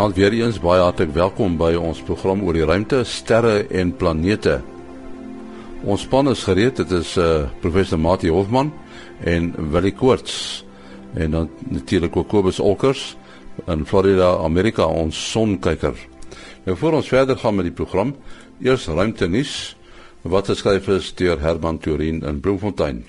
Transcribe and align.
Goeienaand 0.00 0.32
weer 0.32 0.46
eens, 0.46 0.58
baie 0.64 0.80
hartlik 0.80 1.10
welkom 1.12 1.58
by 1.60 1.74
ons 1.76 1.98
program 2.00 2.40
oor 2.46 2.56
die 2.56 2.64
ruimte, 2.64 3.02
sterre 3.04 3.66
en 3.68 3.90
planete. 3.92 4.54
Ons 5.84 6.06
span 6.06 6.30
is 6.32 6.46
gereed, 6.48 6.78
dit 6.80 6.94
is 6.96 7.10
uh 7.20 7.50
professor 7.60 8.00
Mati 8.00 8.30
Hofman 8.32 8.70
en 9.28 9.50
Willie 9.74 9.92
Koorts 9.92 10.64
en 11.20 11.36
dan 11.36 11.50
natuurlik 11.68 12.16
ook 12.16 12.30
Kobus 12.32 12.62
Olkers 12.64 13.02
in 13.66 13.84
Florida, 13.84 14.30
Amerika, 14.40 14.88
ons 14.88 15.20
sonkyker. 15.34 15.92
Nou 16.64 16.78
voor 16.80 16.96
ons 17.02 17.12
verder 17.12 17.36
gaan 17.36 17.60
met 17.60 17.68
die 17.68 17.76
program, 17.76 18.16
eers 18.64 18.88
ruimte 18.88 19.28
nuus 19.28 19.76
wat 20.22 20.48
geskryf 20.48 20.88
is 20.96 21.12
deur 21.20 21.44
Herman 21.44 21.76
Turin 21.76 22.24
in 22.24 22.40
Bloemfontein. 22.40 23.04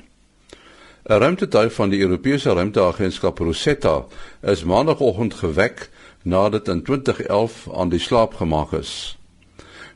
'n 1.08 1.24
Ruimtetuig 1.24 1.72
van 1.74 1.90
die 1.90 2.04
Europese 2.04 2.52
Ruimteagentskap 2.52 3.40
Rosetta 3.40 4.06
is 4.44 4.64
maandagooggend 4.64 5.34
gewek 5.40 5.88
nadat 6.24 6.68
in 6.68 6.84
2011 6.84 7.68
aan 7.74 7.90
die 7.90 8.00
slaap 8.00 8.34
gemaak 8.34 8.74
is. 8.74 9.18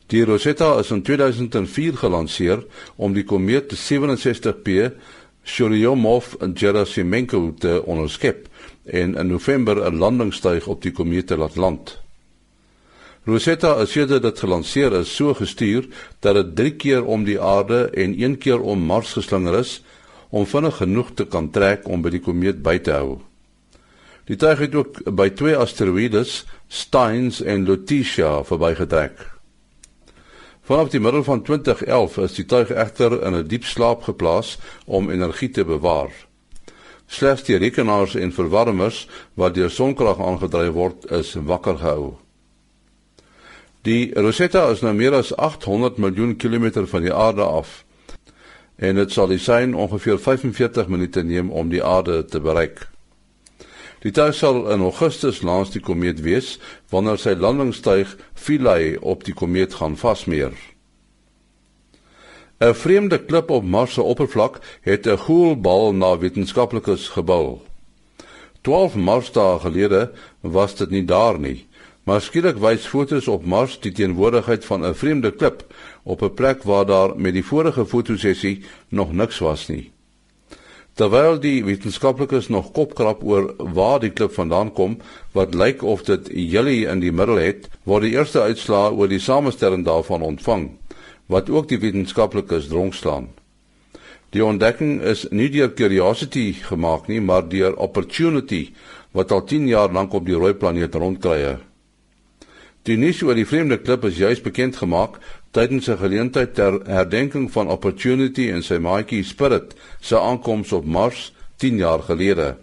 Die 0.07 0.25
Rosetta 0.25 0.79
is 0.79 0.91
in 0.91 1.01
2004 1.01 1.97
gelanseer 1.97 2.65
om 2.95 3.13
die 3.13 3.23
komeet 3.23 3.73
67P 3.73 4.69
Churyumov-Gerasimenko 5.45 7.53
te 7.59 7.85
onderskep 7.85 8.47
en 8.85 9.15
in 9.15 9.27
November 9.27 9.91
'n 9.91 9.97
landingstuig 9.97 10.67
op 10.67 10.81
die 10.81 10.91
komeet 10.91 11.27
te 11.27 11.37
laat 11.37 11.55
land. 11.55 12.03
Rosetta 13.25 13.81
is 13.81 13.91
sedert 13.91 14.21
dit 14.21 14.39
gelanseer 14.39 14.93
is 14.93 15.15
so 15.15 15.33
gestuur 15.33 15.87
dat 16.19 16.35
dit 16.35 16.55
3 16.55 16.75
keer 16.75 17.05
om 17.05 17.23
die 17.23 17.41
aarde 17.41 17.89
en 17.89 18.13
1 18.13 18.37
keer 18.37 18.61
om 18.61 18.85
Mars 18.85 19.13
geslinger 19.13 19.59
is 19.59 19.83
om 20.29 20.45
vinnig 20.45 20.77
genoeg 20.77 21.13
te 21.13 21.25
kan 21.25 21.49
trek 21.49 21.87
om 21.87 22.01
by 22.01 22.09
die 22.09 22.19
komeet 22.19 22.61
by 22.61 22.77
te 22.77 22.91
hou. 22.91 23.21
Die 24.25 24.35
tuig 24.35 24.59
het 24.59 24.75
ook 24.75 25.03
by 25.13 25.29
twee 25.37 25.57
asteroïdes, 25.57 26.45
Steins 26.67 27.43
en 27.45 27.65
Lutetia, 27.67 28.39
verbygetrek. 28.43 29.21
Vanaf 30.65 30.89
die 30.89 30.99
middel 30.99 31.23
van 31.23 31.43
2011 31.45 32.17
is 32.17 32.37
die 32.39 32.45
tuig 32.49 32.71
egter 32.73 33.19
in 33.21 33.35
'n 33.37 33.47
diep 33.47 33.63
slaap 33.63 34.03
geplaas 34.03 34.57
om 34.85 35.09
energie 35.09 35.49
te 35.49 35.65
bewaar. 35.65 36.09
Slegs 37.05 37.43
die 37.43 37.57
rekenaars 37.57 38.15
en 38.15 38.33
verwarmers 38.33 39.07
wat 39.33 39.53
deur 39.53 39.69
sonkrag 39.69 40.19
aangedryf 40.19 40.73
word, 40.73 41.11
is 41.11 41.33
wakker 41.33 41.77
gehou. 41.77 42.17
Die 43.81 44.13
Rosetta 44.13 44.69
is 44.71 44.81
nou 44.81 44.93
meer 44.93 45.13
as 45.13 45.35
800 45.37 45.97
miljoen 45.97 46.35
kilometer 46.35 46.87
van 46.87 47.01
die 47.01 47.13
aarde 47.13 47.43
af 47.43 47.85
en 48.75 48.95
dit 48.95 49.11
sal 49.11 49.37
sein 49.37 49.75
ongeveer 49.75 50.19
45 50.19 50.87
minute 50.87 51.23
neem 51.23 51.51
om 51.51 51.69
die 51.69 51.83
aarde 51.83 52.25
te 52.25 52.39
bereik. 52.39 52.94
Die 54.05 54.13
tuig 54.13 54.35
sal 54.37 54.67
in 54.69 54.83
Augustus 54.85 55.39
langs 55.41 55.71
die 55.73 55.81
komeet 55.81 56.19
wees 56.21 56.59
wanneer 56.93 57.17
sy 57.17 57.31
landingstuig 57.33 58.11
Philae 58.37 58.99
op 59.01 59.23
die 59.25 59.33
komeet 59.33 59.79
gaan 59.79 59.95
vasmeer. 59.97 60.53
'n 62.61 62.75
Vreemde 62.77 63.17
klip 63.17 63.49
op 63.49 63.65
Mars 63.65 63.93
se 63.97 64.01
oppervlak 64.01 64.59
het 64.81 65.07
'n 65.07 65.17
goelbal 65.17 65.93
na 65.93 66.17
wetenskaplikes 66.17 67.07
gebou. 67.17 67.59
12 68.61 68.95
Marsdae 68.95 69.59
gelede 69.59 70.11
was 70.41 70.75
dit 70.75 70.89
nie 70.89 71.05
daar 71.05 71.39
nie, 71.39 71.65
maar 72.03 72.21
skielik 72.21 72.57
wys 72.57 72.85
fotos 72.85 73.27
op 73.27 73.45
Mars 73.45 73.79
die 73.79 73.91
teenwoordigheid 73.91 74.65
van 74.65 74.85
'n 74.85 74.95
vreemde 74.95 75.31
klip 75.31 75.65
op 76.03 76.21
'n 76.21 76.33
plek 76.33 76.63
waar 76.63 76.85
daar 76.85 77.17
met 77.17 77.33
die 77.33 77.45
vorige 77.45 77.85
fotosessie 77.85 78.63
nog 78.89 79.13
niks 79.13 79.39
was 79.39 79.67
nie. 79.67 79.94
Terwyl 80.95 81.41
die 81.43 81.59
wetenskaplikes 81.67 82.45
nog 82.47 82.69
kopkrap 82.71 83.23
oor 83.27 83.49
waar 83.75 83.99
die 83.99 84.13
klip 84.15 84.31
vandaan 84.37 84.69
kom, 84.71 84.93
wat 85.35 85.55
lyk 85.55 85.83
of 85.83 86.05
dit 86.07 86.29
julle 86.31 86.75
in 86.87 87.01
die 87.03 87.11
middel 87.11 87.41
het, 87.41 87.67
word 87.83 88.07
die 88.07 88.13
eerste 88.15 88.45
uitslae 88.45 88.93
oor 88.95 89.11
die 89.11 89.19
samestelling 89.19 89.83
daarvan 89.83 90.23
ontvang, 90.23 90.69
wat 91.27 91.51
ook 91.51 91.67
die 91.67 91.81
wetenskaplikes 91.83 92.69
dronkslaan. 92.71 93.27
Die 94.31 94.43
ontdekking 94.43 95.01
is 95.03 95.25
nie 95.35 95.49
deur 95.51 95.73
curiosity 95.75 96.53
gemaak 96.63 97.11
nie, 97.11 97.19
maar 97.19 97.43
deur 97.43 97.75
opportunity 97.75 98.69
wat 99.11 99.35
al 99.35 99.43
10 99.43 99.67
jaar 99.67 99.91
lank 99.91 100.15
op 100.15 100.23
die 100.27 100.39
rooi 100.39 100.53
planeet 100.55 100.95
rondkrye. 100.95 101.57
Die 102.87 102.95
nuus 103.01 103.19
oor 103.25 103.35
die 103.35 103.47
vreemde 103.47 103.81
klip 103.83 104.03
is 104.07 104.19
juis 104.21 104.39
bekend 104.45 104.79
gemaak 104.79 105.19
tydens 105.55 105.87
'n 105.87 105.97
geleentheid 105.97 106.55
ter 106.55 106.73
herdenking 106.83 107.51
van 107.51 107.69
Opportunity 107.69 108.49
en 108.51 108.63
sy 108.63 108.77
maatjie 108.77 109.23
Spirit 109.23 109.75
se 109.99 110.19
aankoms 110.19 110.71
op 110.71 110.85
Mars 110.85 111.33
10 111.57 111.77
jaar 111.77 112.01
gelede. 112.03 112.55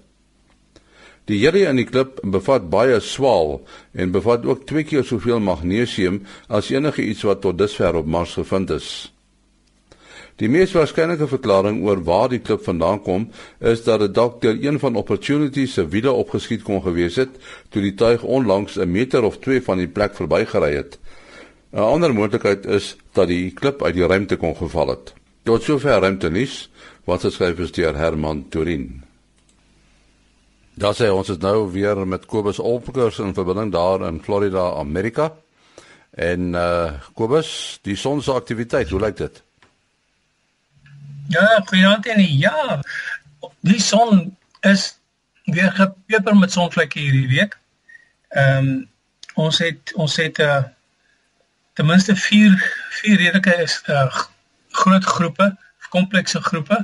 Die 1.25 1.39
hierdie 1.39 1.65
in 1.71 1.77
die 1.77 1.87
klip 1.89 2.21
bevat 2.23 2.69
baie 2.71 3.01
swaal 3.01 3.63
en 3.93 4.11
bevat 4.11 4.45
ook 4.47 4.67
twee 4.67 4.85
keer 4.85 5.05
soveel 5.05 5.41
magnesium 5.41 6.23
as 6.49 6.71
enige 6.71 7.03
iets 7.03 7.23
wat 7.23 7.41
tot 7.41 7.59
dusver 7.59 7.95
op 7.95 8.07
Mars 8.07 8.35
gevind 8.35 8.71
is. 8.71 9.13
Die 10.37 10.49
mees 10.49 10.73
waarskynlike 10.73 11.29
verklaring 11.29 11.85
oor 11.87 12.01
waar 12.05 12.29
die 12.29 12.41
klip 12.41 12.65
vandaan 12.65 13.03
kom, 13.03 13.29
is 13.61 13.85
dat 13.85 14.01
dit 14.01 14.15
dalk 14.15 14.41
deur 14.43 14.59
een 14.59 14.79
van 14.79 14.97
Opportunity 14.97 15.67
se 15.67 15.87
wiele 15.89 16.13
opgeskiet 16.13 16.63
kon 16.63 16.83
gewees 16.83 17.17
het 17.17 17.37
toe 17.69 17.83
die 17.83 17.95
tuig 17.95 18.23
onlangs 18.23 18.77
'n 18.77 18.91
meter 18.91 19.23
of 19.23 19.39
2 19.39 19.63
van 19.63 19.79
die 19.79 19.89
plek 19.89 20.15
verbygery 20.15 20.75
het. 20.75 20.99
'n 21.73 21.79
Ander 21.79 22.13
moontlikheid 22.15 22.67
is 22.67 22.97
dat 23.13 23.29
die 23.29 23.51
klip 23.51 23.83
uit 23.83 23.95
die 23.95 24.07
ruimte 24.07 24.37
kon 24.37 24.57
geval 24.57 24.89
het. 24.89 25.13
Tot 25.43 25.63
sover 25.63 26.01
ruimte 26.01 26.31
nuus 26.31 26.69
wat 27.05 27.25
geskryf 27.25 27.59
is 27.59 27.73
deur 27.73 27.97
Herman 27.97 28.49
Turin. 28.49 29.03
Daar 30.75 30.95
sê 30.95 31.09
ons 31.09 31.29
is 31.29 31.41
nou 31.41 31.71
weer 31.73 32.07
met 32.07 32.27
Kobus 32.27 32.59
Olpers 32.59 33.19
in 33.19 33.35
verbinding 33.35 33.73
daar 33.73 34.07
in 34.09 34.21
Florida, 34.23 34.73
Amerika. 34.77 35.33
En 36.11 36.53
uh 36.55 36.93
Kobus, 37.15 37.79
die 37.83 37.97
son 37.97 38.23
se 38.23 38.33
aktiwiteit, 38.33 38.91
hoe 38.91 39.01
lyk 39.01 39.17
dit? 39.17 39.43
Ja, 41.29 41.63
goeienaand 41.65 42.07
en 42.07 42.23
ja. 42.39 42.81
Die 43.61 43.81
son 43.81 44.37
is 44.61 44.99
weer 45.45 45.73
gepeper 45.73 46.37
met 46.37 46.53
sonvlekke 46.53 46.99
hierdie 46.99 47.29
week. 47.29 47.59
Ehm 48.29 48.69
um, 48.69 48.89
ons 49.35 49.59
het 49.59 49.93
ons 49.97 50.17
het 50.17 50.39
'n 50.39 50.43
uh, 50.43 50.57
eh, 50.57 50.65
ten 51.73 51.87
minste 51.87 52.17
4 52.17 52.57
vier 53.01 53.17
redelike 53.17 53.55
is 53.63 53.83
uh, 53.87 54.07
groot 54.71 55.05
groepe, 55.05 55.57
komplekse 55.89 56.41
groepe. 56.41 56.79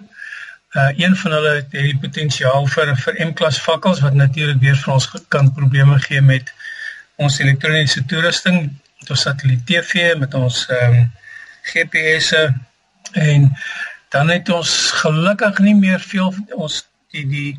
Uh 0.77 0.89
een 0.97 1.17
van 1.17 1.33
hulle 1.33 1.53
het 1.55 1.71
die 1.73 1.97
potensiaal 2.01 2.67
vir 2.69 2.93
vir 3.05 3.21
M-klas 3.27 3.61
vakkels 3.65 4.01
wat 4.05 4.15
natuurlik 4.15 4.61
weer 4.61 4.77
vir 4.77 4.95
ons 4.95 5.09
kan 5.33 5.53
probleme 5.53 5.97
gee 6.05 6.21
met 6.21 6.53
ons 7.17 7.39
elektroniese 7.41 8.05
toerusting, 8.05 8.59
met 9.01 9.11
ons 9.11 9.23
satelliet 9.25 9.65
TV, 9.67 10.13
met 10.19 10.35
ons 10.35 10.67
ehm 10.69 10.99
um, 10.99 11.07
GPS'e 11.69 12.43
en 13.13 13.49
dan 14.09 14.29
het 14.29 14.49
ons 14.49 14.75
gelukkig 15.01 15.59
nie 15.59 15.75
meer 15.75 16.01
veel 16.01 16.35
ons 16.57 16.85
die 17.13 17.25
die 17.29 17.51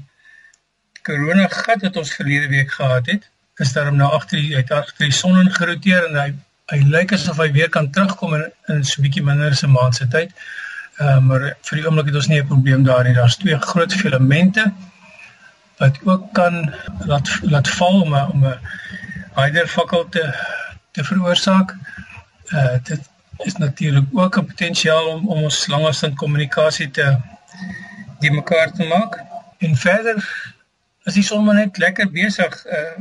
corona 1.06 1.48
gat 1.50 1.82
wat 1.86 1.98
ons 1.98 2.14
verlede 2.14 2.48
week 2.54 2.72
gehad 2.78 3.06
het 3.06 3.30
is 3.58 3.74
daarom 3.74 3.98
nou 4.00 4.10
agter 4.14 4.38
die 4.38 4.56
uit 4.56 4.72
agter 4.72 5.06
die 5.06 5.18
son 5.22 5.40
ingeroteer 5.42 6.08
en 6.10 6.18
hy 6.22 6.30
hy 6.70 6.80
lyk 6.94 7.14
asof 7.16 7.38
hy 7.42 7.52
weer 7.52 7.70
kan 7.70 7.92
terugkom 7.92 8.36
in, 8.38 8.46
in 8.68 8.84
so 8.84 9.00
'n 9.00 9.06
bietjie 9.06 9.24
minder 9.24 9.52
as 9.52 9.64
'n 9.64 9.72
maand 9.72 9.96
se 9.96 10.08
tyd. 10.08 10.32
Ehm 11.00 11.08
uh, 11.08 11.20
maar 11.28 11.44
vir 11.68 11.78
die 11.78 11.86
oomblik 11.86 12.10
het 12.12 12.16
ons 12.16 12.28
nie 12.28 12.40
'n 12.42 12.48
probleem 12.48 12.84
daar 12.84 13.04
nie. 13.04 13.14
Daar's 13.14 13.38
twee 13.38 13.60
groot 13.60 13.94
filamente 13.94 14.72
wat 15.78 16.00
ook 16.04 16.34
kan 16.34 16.74
laat 17.12 17.30
laat 17.42 17.70
val 17.70 18.02
om 18.02 18.16
'n 18.16 18.32
om 18.34 18.46
'n 18.46 18.60
hyder 19.36 19.68
fakkel 19.68 20.10
te 20.10 20.26
te 20.92 21.04
veroorsaak. 21.04 21.76
Eh 22.46 22.64
uh, 22.64 22.78
dit 22.84 23.10
is 23.38 23.56
natuurlik 23.56 24.06
ook 24.12 24.38
'n 24.38 24.46
potensiaal 24.46 25.06
om 25.08 25.28
om 25.28 25.44
ons 25.44 25.68
langafstand 25.68 26.16
kommunikasie 26.16 26.92
te 26.92 27.18
die 28.20 28.32
mekaar 28.32 28.72
te 28.72 28.84
maak. 28.84 29.24
En 29.58 29.76
verder 29.76 30.18
is 31.04 31.14
die 31.14 31.24
son 31.24 31.46
maar 31.46 31.56
net 31.56 31.78
lekker 31.78 32.12
besig. 32.12 32.66
Uh 32.66 33.00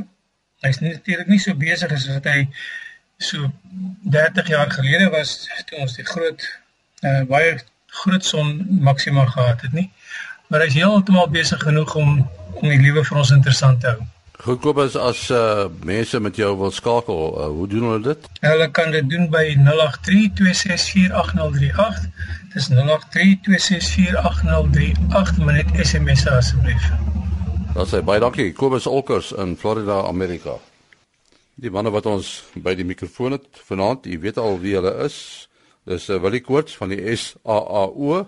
hy's 0.59 0.79
natuurlik 0.79 1.27
nie 1.27 1.39
so 1.39 1.55
besig 1.55 1.91
as 1.91 2.07
wat 2.07 2.23
hy 2.23 2.47
so 3.19 3.51
30 4.01 4.47
jaar 4.47 4.71
gelede 4.71 5.09
was 5.09 5.47
toe 5.65 5.79
ons 5.83 5.95
die 5.95 6.05
groot 6.07 6.41
uh 7.03 7.21
baie 7.27 7.59
groot 8.03 8.25
son 8.25 8.67
maksima 8.81 9.25
gehad 9.25 9.61
het 9.61 9.73
nie. 9.73 9.89
Maar 10.47 10.61
hy's 10.65 10.73
heeltemal 10.79 11.29
besig 11.29 11.61
genoeg 11.61 11.95
om 11.95 12.29
om 12.53 12.69
die 12.69 12.81
lewe 12.81 13.03
vir 13.05 13.17
ons 13.21 13.31
interessant 13.35 13.81
te 13.81 13.87
hou. 13.91 14.01
Goedkoop 14.39 14.77
is 14.85 14.95
as 14.95 15.29
uh, 15.35 15.65
mense 15.83 16.19
met 16.23 16.35
jou 16.39 16.57
wil 16.57 16.71
skakel, 16.71 17.19
uh, 17.35 17.47
hoe 17.55 17.67
doen 17.67 17.83
hulle 17.89 18.01
dit? 18.05 18.27
Hulle 18.39 18.71
kan 18.71 18.91
dit 18.95 19.09
doen 19.11 19.29
by 19.33 19.55
0832648038. 19.67 19.67
Dis 22.53 22.69
0832648038, 22.71 22.79
net 25.51 25.67
SMS 25.83 26.23
asseblief. 26.31 26.83
Dat 27.75 27.87
sê 27.91 27.99
baie 28.03 28.23
dankie. 28.23 28.53
Kobus 28.55 28.87
Olkers 28.87 29.35
in 29.43 29.57
Florida, 29.59 30.07
Amerika. 30.07 30.55
Die 31.59 31.71
manne 31.71 31.91
wat 31.91 32.05
ons 32.07 32.27
by 32.55 32.71
die 32.79 32.87
mikrofoon 32.87 33.35
het 33.35 33.57
vanaand, 33.67 34.05
jy 34.07 34.19
weet 34.23 34.37
al 34.39 34.59
wie 34.61 34.77
hulle 34.77 34.93
is. 35.03 35.49
Dis 35.89 36.05
uh, 36.07 36.19
Willie 36.23 36.39
Koorts 36.39 36.77
van 36.79 36.93
die 36.93 37.01
SAAO 37.19 38.21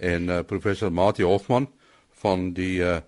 en 0.00 0.30
uh, 0.30 0.38
professor 0.48 0.92
Mati 0.92 1.26
Hofman 1.26 1.66
van 2.22 2.52
die 2.56 2.78
uh, 2.80 3.02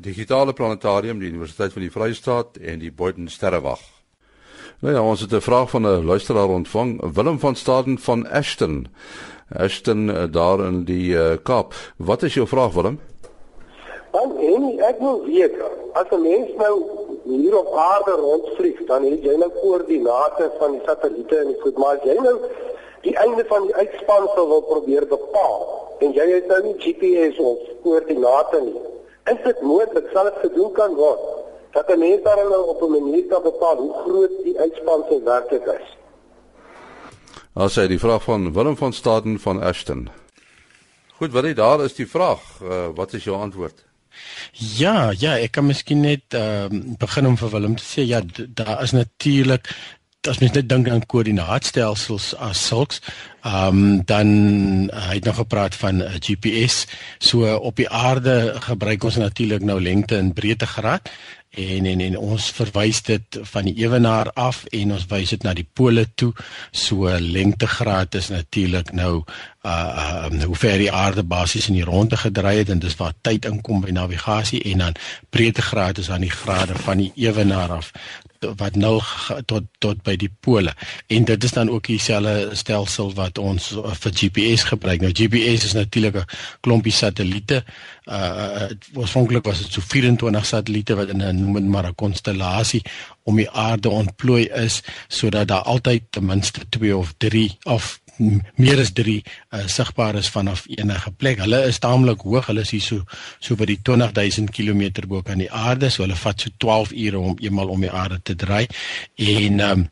Digitale 0.00 0.54
Planetarium, 0.56 1.20
die 1.20 1.28
Universiteit 1.28 1.74
van 1.76 1.84
die 1.84 1.92
Vrystaat 1.92 2.56
en 2.64 2.80
die 2.80 2.92
Boyden 2.92 3.28
Sterrewag. 3.28 3.82
Nou 4.80 4.94
ja, 4.94 5.02
ons 5.04 5.20
het 5.20 5.34
'n 5.36 5.44
vraag 5.44 5.70
van 5.70 5.84
'n 5.84 6.04
luisteraar 6.04 6.48
ontvang, 6.48 7.12
Willem 7.12 7.38
van 7.38 7.56
Staden 7.56 7.98
van 7.98 8.26
Ashton. 8.28 8.88
Ashton 9.52 10.10
eh, 10.10 10.24
daar 10.30 10.64
in 10.64 10.84
die 10.84 11.12
uh, 11.12 11.36
Kaap. 11.42 11.74
Wat 11.96 12.22
is 12.22 12.34
jou 12.34 12.46
vraag, 12.46 12.72
Willem? 12.72 13.00
En 14.12 14.78
ek 14.78 14.96
wil 14.98 15.24
weet, 15.26 15.52
as 15.92 16.08
'n 16.10 16.22
mens 16.22 16.50
nou 16.56 16.99
hier 17.24 17.56
op 17.58 17.74
aarde 17.76 18.10
rondvlieg, 18.10 18.84
dan 18.86 19.04
het 19.04 19.24
jy 19.24 19.36
nou 19.36 19.50
koördinate 19.60 20.50
van 20.58 20.72
die 20.76 20.82
satelliete 20.84 21.36
en 21.36 21.54
goed, 21.62 21.78
maar 21.78 21.98
as 21.98 22.06
jy 22.08 22.16
nou 22.20 22.36
die 23.04 23.16
einde 23.16 23.44
van 23.48 23.66
die 23.66 23.74
uitspansel 23.74 24.48
wil 24.48 24.62
probeer 24.68 25.06
bepaal 25.08 25.66
en 26.00 26.14
jy 26.16 26.26
het 26.30 26.48
nou 26.48 26.60
nie 26.64 26.76
GPS 26.80 27.38
of 27.38 27.58
koördinate 27.84 28.60
nie. 28.64 28.80
Is 29.30 29.40
dit 29.44 29.60
moontlik 29.62 30.08
sal 30.12 30.30
dit 30.30 30.40
gedoen 30.44 30.72
kan 30.76 30.94
word 30.96 31.20
dat 31.72 31.88
'n 31.88 31.98
mens 31.98 32.22
dan 32.22 32.36
nou 32.48 32.62
op 32.72 32.82
'n 32.82 32.90
manier 32.90 33.26
kan 33.26 33.42
bepaal 33.42 33.76
hoe 33.76 33.94
groot 34.04 34.34
die 34.44 34.58
uitspansel 34.58 35.22
werklik 35.24 35.66
is? 35.66 35.96
As 37.54 37.76
hy 37.76 37.86
die 37.86 37.98
vraag 37.98 38.22
van 38.22 38.52
Willem 38.52 38.76
van 38.76 38.92
Staden 38.92 39.38
van 39.38 39.62
Ashton. 39.62 40.08
Goed, 41.18 41.32
wat 41.32 41.44
is 41.44 41.54
daar 41.54 41.84
is 41.84 41.94
die 41.94 42.08
vraag, 42.08 42.40
uh, 42.62 42.86
wat 42.94 43.12
is 43.12 43.24
jou 43.24 43.36
antwoord? 43.36 43.89
Ja, 44.52 45.12
ja, 45.16 45.36
ek 45.38 45.54
kan 45.56 45.66
miskien 45.66 46.04
net 46.04 46.36
ehm 46.36 46.76
uh, 46.76 46.98
begin 47.00 47.26
om 47.26 47.38
vir 47.40 47.50
Willem 47.54 47.76
te 47.76 47.86
sê 47.86 48.06
ja, 48.06 48.20
daar 48.54 48.82
is 48.82 48.92
natuurlik 48.96 49.70
as 50.28 50.38
mens 50.42 50.52
net 50.52 50.68
dink 50.68 50.88
aan 50.92 51.06
koördinaatstelsels 51.08 52.34
as 52.44 52.60
sulks, 52.68 53.00
ehm 53.40 53.78
um, 53.78 54.02
dan 54.04 54.28
uh, 54.90 55.06
hy 55.08 55.16
het 55.16 55.24
nog 55.24 55.38
gepraat 55.40 55.74
van 55.80 56.02
uh, 56.04 56.10
GPS. 56.20 56.84
So 57.18 57.48
op 57.56 57.80
die 57.80 57.88
aarde 57.88 58.54
gebruik 58.60 59.04
ons 59.04 59.16
natuurlik 59.16 59.64
nou 59.64 59.80
lengte 59.80 60.18
en 60.20 60.34
breedtegraad 60.36 61.08
en 61.50 61.86
en 61.86 62.00
en 62.00 62.16
ons 62.18 62.50
verwys 62.54 63.02
dit 63.02 63.38
van 63.52 63.64
die 63.66 63.74
ewenaar 63.82 64.30
af 64.38 64.62
en 64.70 64.92
ons 64.92 65.06
wys 65.10 65.32
dit 65.34 65.42
na 65.42 65.54
die 65.54 65.66
pole 65.72 66.06
toe. 66.14 66.32
So 66.70 67.10
lengtegraad 67.18 68.14
is 68.14 68.28
natuurlik 68.28 68.92
nou 68.92 69.24
uh 69.66 70.28
um, 70.30 70.40
hoe 70.42 70.56
ver 70.56 70.78
die 70.78 70.92
aarde 70.92 71.22
basies 71.22 71.68
in 71.68 71.74
die 71.74 71.84
ronde 71.84 72.16
gedraai 72.16 72.58
het 72.58 72.70
en 72.70 72.78
dis 72.78 72.96
waar 72.96 73.12
tyd 73.20 73.44
inkom 73.44 73.82
by 73.84 73.90
navigasie 73.90 74.62
en 74.72 74.78
dan 74.78 74.96
breedtegraad 75.30 75.98
is 75.98 76.10
aan 76.10 76.24
die 76.24 76.30
grade 76.32 76.74
van 76.74 77.02
die 77.02 77.12
ewenaar 77.14 77.70
af 77.70 77.92
wat 78.40 78.76
nul 78.76 79.02
tot 79.46 79.66
tot 79.78 80.00
by 80.04 80.14
die 80.16 80.30
pole 80.40 80.72
en 81.12 81.24
dit 81.28 81.44
is 81.44 81.52
dan 81.52 81.70
ook 81.70 81.90
dieselfde 81.90 82.56
stelsel 82.56 83.12
wat 83.14 83.38
ons 83.38 83.70
uh, 83.76 83.92
vir 83.92 84.14
GPS 84.16 84.64
gebruik. 84.70 85.00
Nou 85.00 85.12
GPS 85.12 85.64
is 85.68 85.76
natuurlik 85.76 86.16
'n 86.16 86.24
klompie 86.60 86.92
satelliete. 86.92 87.64
Uh 88.06 88.68
oorspronklik 88.94 89.44
was 89.44 89.58
dit 89.58 89.72
so 89.72 89.80
24 89.80 90.46
satelliete 90.46 90.94
wat 90.94 91.08
in 91.08 91.22
'n 91.22 91.36
noem 91.36 91.52
dit 91.52 91.68
maar 91.68 91.86
'n 91.86 91.94
konstellasie 91.94 92.82
om 93.22 93.36
die 93.36 93.50
aarde 93.50 93.88
ontplooi 93.88 94.48
is 94.48 94.82
sodat 95.08 95.48
daar 95.48 95.62
altyd 95.62 96.02
ten 96.10 96.24
minste 96.24 96.60
2 96.68 96.96
of 96.96 97.14
3 97.18 97.58
of 97.62 97.99
meer 98.20 98.80
as 98.80 98.92
3 98.96 99.16
uh, 99.20 99.66
sigbaar 99.66 100.18
is 100.20 100.28
vanaf 100.32 100.66
enige 100.68 101.12
plek. 101.16 101.40
Hulle 101.44 101.62
is 101.68 101.80
taamlik 101.82 102.24
hoog. 102.26 102.50
Hulle 102.50 102.64
is 102.66 102.72
hier 102.74 102.84
so 102.84 103.04
so 103.38 103.56
by 103.56 103.68
die 103.70 103.80
20000 103.82 104.52
km 104.54 105.06
bo 105.08 105.22
kan 105.26 105.40
die 105.40 105.50
aarde. 105.50 105.90
So 105.90 106.04
hulle 106.04 106.18
vat 106.18 106.40
so 106.40 106.52
12 106.58 106.94
ure 107.06 107.24
om 107.30 107.38
eenmal 107.40 107.72
om 107.72 107.80
die 107.80 107.92
aarde 107.92 108.20
te 108.22 108.36
draai. 108.36 108.66
En 109.16 109.60
um, 109.66 109.86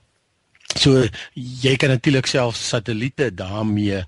so 0.77 1.05
jy 1.35 1.77
kan 1.81 1.95
natuurlik 1.95 2.29
self 2.29 2.57
satelliete 2.57 3.33
daarmee 3.35 4.03
uh 4.03 4.05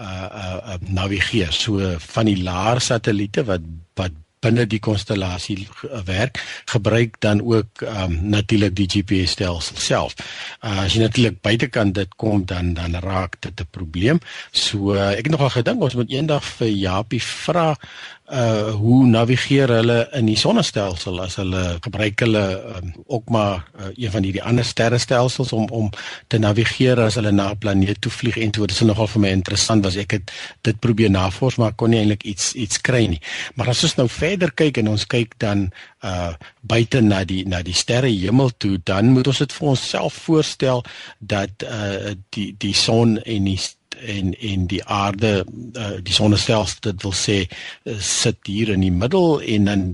uh, 0.00 0.58
uh 0.72 0.78
navigeer. 0.88 1.52
So 1.52 1.96
van 2.12 2.28
die 2.28 2.40
laer 2.42 2.80
satelliete 2.80 3.44
wat 3.48 3.64
wat 3.96 4.21
binne 4.42 4.66
die 4.66 4.80
konstellasie 4.82 5.68
werk 6.06 6.40
gebruik 6.72 7.20
dan 7.24 7.42
ook 7.42 7.84
um, 7.86 8.18
natuurlik 8.34 8.74
die 8.76 8.88
GPS 8.90 9.36
stelsel 9.38 9.76
self. 9.76 10.16
Uh, 10.60 10.84
as 10.84 10.96
jy 10.96 11.04
natuurlik 11.04 11.40
buitekant 11.44 11.94
dit 11.94 12.16
kom 12.20 12.44
dan 12.46 12.74
dan 12.74 12.98
raak 13.04 13.38
dit 13.40 13.60
'n 13.60 13.70
probleem. 13.70 14.20
So 14.50 14.94
uh, 14.94 15.12
ek 15.14 15.26
het 15.26 15.34
nogal 15.34 15.54
gedink 15.58 15.82
ons 15.82 15.94
moet 15.94 16.10
eendag 16.10 16.44
vir 16.44 16.68
Japie 16.68 17.22
vra 17.22 17.76
uh 18.32 18.70
hoe 18.80 19.06
navigeer 19.06 19.68
hulle 19.68 19.98
in 20.16 20.28
die 20.30 20.38
sonnestelsel 20.40 21.18
as 21.20 21.36
hulle 21.36 21.62
gebruik 21.84 22.22
hulle 22.24 22.44
um, 22.78 22.92
ook 23.04 23.28
maar 23.28 23.66
uh, 23.76 23.90
een 23.92 24.10
van 24.14 24.24
hierdie 24.24 24.42
ander 24.42 24.64
sterrestelsels 24.64 25.52
om 25.52 25.66
om 25.68 25.90
te 26.32 26.40
navigeer 26.40 27.00
as 27.04 27.18
hulle 27.20 27.32
na 27.32 27.50
'n 27.50 27.58
planeet 27.58 28.00
toe 28.00 28.12
vlieg 28.12 28.36
en 28.36 28.50
toe 28.50 28.66
dit 28.66 28.76
is 28.76 28.86
nogal 28.88 29.10
vir 29.14 29.20
my 29.20 29.32
interessant 29.36 29.84
was 29.84 29.96
ek 29.96 30.16
het 30.16 30.32
dit 30.60 30.80
probeer 30.80 31.10
navors 31.10 31.56
maar 31.60 31.76
kon 31.76 31.90
nie 31.90 32.00
eintlik 32.00 32.24
iets 32.24 32.54
iets 32.54 32.80
kry 32.80 33.04
nie. 33.06 33.20
Maar 33.54 33.68
as 33.68 33.84
ons 33.84 33.96
nou 34.00 34.08
verder 34.08 34.52
kyk 34.52 34.80
en 34.80 34.88
ons 34.88 35.06
kyk 35.06 35.36
dan 35.38 35.68
uh 36.00 36.32
buite 36.60 37.00
na 37.00 37.24
die 37.24 37.44
na 37.44 37.62
die 37.62 37.76
sterre 37.76 38.08
hemel 38.08 38.50
toe 38.56 38.78
dan 38.84 39.12
moet 39.12 39.26
ons 39.26 39.38
dit 39.38 39.52
vir 39.52 39.68
onsself 39.68 40.14
voorstel 40.24 40.84
dat 41.18 41.62
uh 41.62 42.16
die 42.30 42.54
die 42.58 42.74
son 42.74 43.18
en 43.18 43.44
die 43.44 43.60
en 44.06 44.34
en 44.40 44.66
die 44.66 44.84
aarde 44.84 45.44
uh, 45.76 45.96
die 46.02 46.14
sonnestelsel 46.14 46.80
dit 46.80 47.02
wil 47.02 47.14
sê 47.16 47.38
uh, 47.46 47.96
sit 47.98 48.38
hier 48.46 48.74
in 48.74 48.80
die 48.80 48.92
middel 48.92 49.40
en 49.40 49.64
dan 49.70 49.88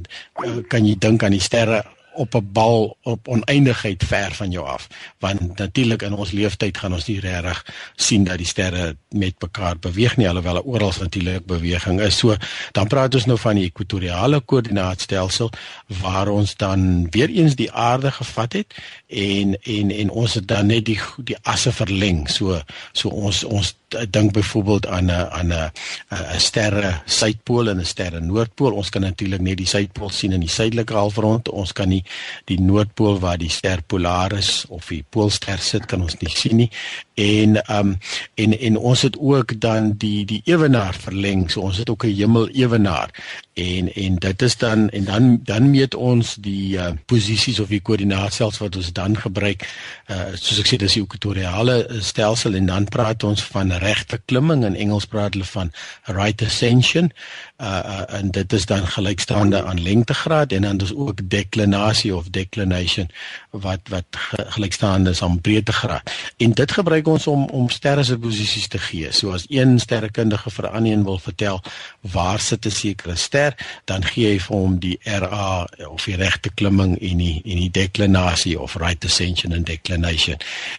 uh, 0.44 0.58
kan 0.68 0.86
jy 0.86 0.96
dink 0.98 1.22
aan 1.22 1.36
die 1.36 1.44
sterre 1.44 1.84
op 2.18 2.34
'n 2.34 2.48
bal 2.52 2.96
op 3.02 3.28
oneindigheid 3.28 4.04
ver 4.04 4.34
van 4.34 4.50
jou 4.50 4.66
af. 4.66 4.86
Want 5.18 5.58
natuurlik 5.58 6.02
in 6.02 6.12
ons 6.12 6.30
leeftyd 6.30 6.78
gaan 6.78 6.92
ons 6.92 7.06
nie 7.06 7.20
regtig 7.20 7.66
sien 7.96 8.24
dat 8.24 8.36
die 8.36 8.46
sterre 8.46 8.96
met 9.08 9.34
mekaar 9.38 9.78
beweeg 9.78 10.16
nie 10.16 10.28
alhoewel 10.28 10.62
oral 10.62 10.92
natuurlik 11.00 11.46
beweging 11.46 12.00
is. 12.00 12.18
So 12.18 12.36
dan 12.72 12.86
praat 12.86 13.14
ons 13.14 13.24
nou 13.24 13.38
van 13.38 13.54
die 13.54 13.64
ekwatoriale 13.64 14.40
koördinaatstelsel 14.40 15.50
waar 15.86 16.28
ons 16.28 16.56
dan 16.56 17.10
weer 17.10 17.28
eens 17.28 17.54
die 17.54 17.72
aarde 17.72 18.10
gevat 18.10 18.52
het 18.52 18.74
en 19.06 19.56
en 19.62 19.90
en 19.90 20.10
ons 20.10 20.34
het 20.34 20.48
dan 20.48 20.66
net 20.66 20.84
die 20.84 21.00
die 21.16 21.36
asse 21.42 21.72
verleng. 21.72 22.28
So 22.30 22.60
so 22.92 23.08
ons 23.08 23.44
ons 23.44 23.74
dink 23.88 24.32
byvoorbeeld 24.32 24.86
aan 24.86 25.04
'n 25.04 25.10
aan 25.10 25.52
'n 25.52 25.70
'n 26.10 26.40
sterre 26.40 27.00
suidpool 27.04 27.68
en 27.68 27.78
'n 27.80 27.84
sterre 27.84 28.20
noordpool 28.20 28.72
ons 28.72 28.88
kan 28.90 29.02
natuurlik 29.02 29.40
net 29.40 29.56
die 29.56 29.66
suidpool 29.66 30.10
sien 30.10 30.32
in 30.32 30.40
die 30.40 30.48
suidelike 30.48 30.94
halfrond. 30.94 31.48
Ons 31.48 31.72
kan 31.72 31.88
nie 31.88 32.04
die 32.44 32.60
noordpool 32.60 33.18
waar 33.18 33.38
die 33.38 33.50
ster 33.50 33.82
Polaris 33.86 34.64
of 34.68 34.86
die 34.86 35.04
poolster 35.08 35.58
sit 35.58 35.86
kan 35.86 36.02
ons 36.02 36.16
nie 36.20 36.30
sien 36.30 36.56
nie 36.56 36.70
en 37.18 37.58
um 37.66 37.96
en 38.34 38.58
en 38.58 38.76
ons 38.76 39.02
het 39.02 39.16
ook 39.18 39.60
dan 39.60 39.92
die 39.98 40.24
die 40.24 40.40
ewenaar 40.44 40.94
verleng. 40.94 41.50
So 41.50 41.60
ons 41.60 41.76
het 41.76 41.90
ook 41.90 42.04
'n 42.04 42.14
hemel 42.14 42.48
ewenaar. 42.48 43.10
En 43.54 43.94
en 43.94 44.16
dit 44.16 44.42
is 44.42 44.56
dan 44.56 44.88
en 44.88 45.04
dan 45.04 45.40
dan 45.42 45.70
meet 45.70 45.94
ons 45.94 46.34
die 46.34 46.76
uh, 46.76 46.86
posisies 47.06 47.60
of 47.60 47.68
die 47.68 47.80
koördinaatstelsels 47.80 48.58
wat 48.58 48.76
ons 48.76 48.92
dan 48.92 49.18
gebruik. 49.18 49.66
Uh, 50.06 50.22
soos 50.34 50.58
ek 50.58 50.66
sê 50.66 50.76
dis 50.76 50.92
die 50.92 51.02
ekwatoriale 51.02 51.86
stelsel 52.00 52.54
en 52.54 52.66
dan 52.66 52.84
praat 52.84 53.22
ons 53.22 53.42
van 53.42 53.72
regte 53.72 54.20
klimming. 54.24 54.64
In 54.64 54.76
Engels 54.76 55.06
praat 55.06 55.34
hulle 55.34 55.44
van 55.44 55.72
right 56.04 56.42
ascension. 56.42 57.10
Uh, 57.58 57.66
uh, 57.66 58.18
en 58.18 58.30
dit 58.30 58.52
is 58.52 58.66
dan 58.66 58.86
gelykstaande 58.86 59.64
aan 59.64 59.82
lengtegraad 59.82 60.52
en 60.52 60.62
dan 60.62 60.78
is 60.78 60.94
ook 60.94 61.20
declinasie 61.22 62.16
of 62.16 62.30
declination 62.30 63.10
wat 63.50 63.80
wat 63.88 64.06
gelykstaande 64.30 65.10
is 65.10 65.22
aan 65.22 65.40
breedtegraad. 65.40 66.10
En 66.36 66.52
dit 66.52 66.72
gebruik 66.72 67.07
ons 67.08 67.26
om 67.26 67.44
om 67.54 67.68
sterre 67.72 68.04
se 68.04 68.18
posisies 68.18 68.68
te 68.68 68.78
gee 68.78 69.12
so 69.12 69.32
as 69.36 69.46
een 69.48 69.78
sterrekundige 69.80 70.50
vir 70.50 70.68
'n 70.68 70.74
ander 70.76 71.04
wil 71.04 71.18
vertel 71.18 71.62
waar 72.00 72.40
sit 72.40 72.66
'n 72.66 72.70
sekere 72.70 73.16
ster 73.16 73.56
dan 73.84 74.04
gee 74.04 74.32
hy 74.32 74.38
vir 74.38 74.56
hom 74.56 74.78
die 74.78 74.98
RA 75.04 75.66
of 75.88 76.04
die 76.04 76.16
regte 76.16 76.50
klimming 76.54 76.98
en 77.00 77.18
die 77.18 77.42
en 77.44 77.58
die 77.64 77.70
declinasie 77.70 78.60
of 78.60 78.76
right 78.76 79.04
ascension 79.04 79.52
and 79.52 79.66
declination 79.66 80.36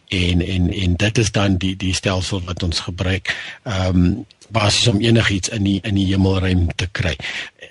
en 0.07 0.41
en 0.41 0.73
en 0.73 0.95
dit 0.95 1.17
is 1.17 1.31
dan 1.31 1.57
die 1.57 1.75
die 1.75 1.93
stelsel 1.93 2.41
wat 2.45 2.63
ons 2.63 2.79
gebruik 2.79 3.35
ehm 3.63 3.95
um, 3.95 4.25
basies 4.49 4.87
om 4.87 4.99
enigiets 5.01 5.49
in 5.49 5.63
die 5.63 5.79
in 5.85 5.97
die 5.97 6.07
hemelruim 6.09 6.67
te 6.75 6.87
kry. 6.91 7.15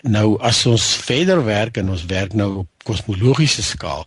Nou 0.02 0.36
as 0.44 0.64
ons 0.70 0.84
verder 1.06 1.42
werk 1.46 1.78
en 1.80 1.90
ons 1.94 2.04
werk 2.10 2.34
nou 2.38 2.50
op 2.62 2.86
kosmologiese 2.88 3.62
skaal, 3.66 4.06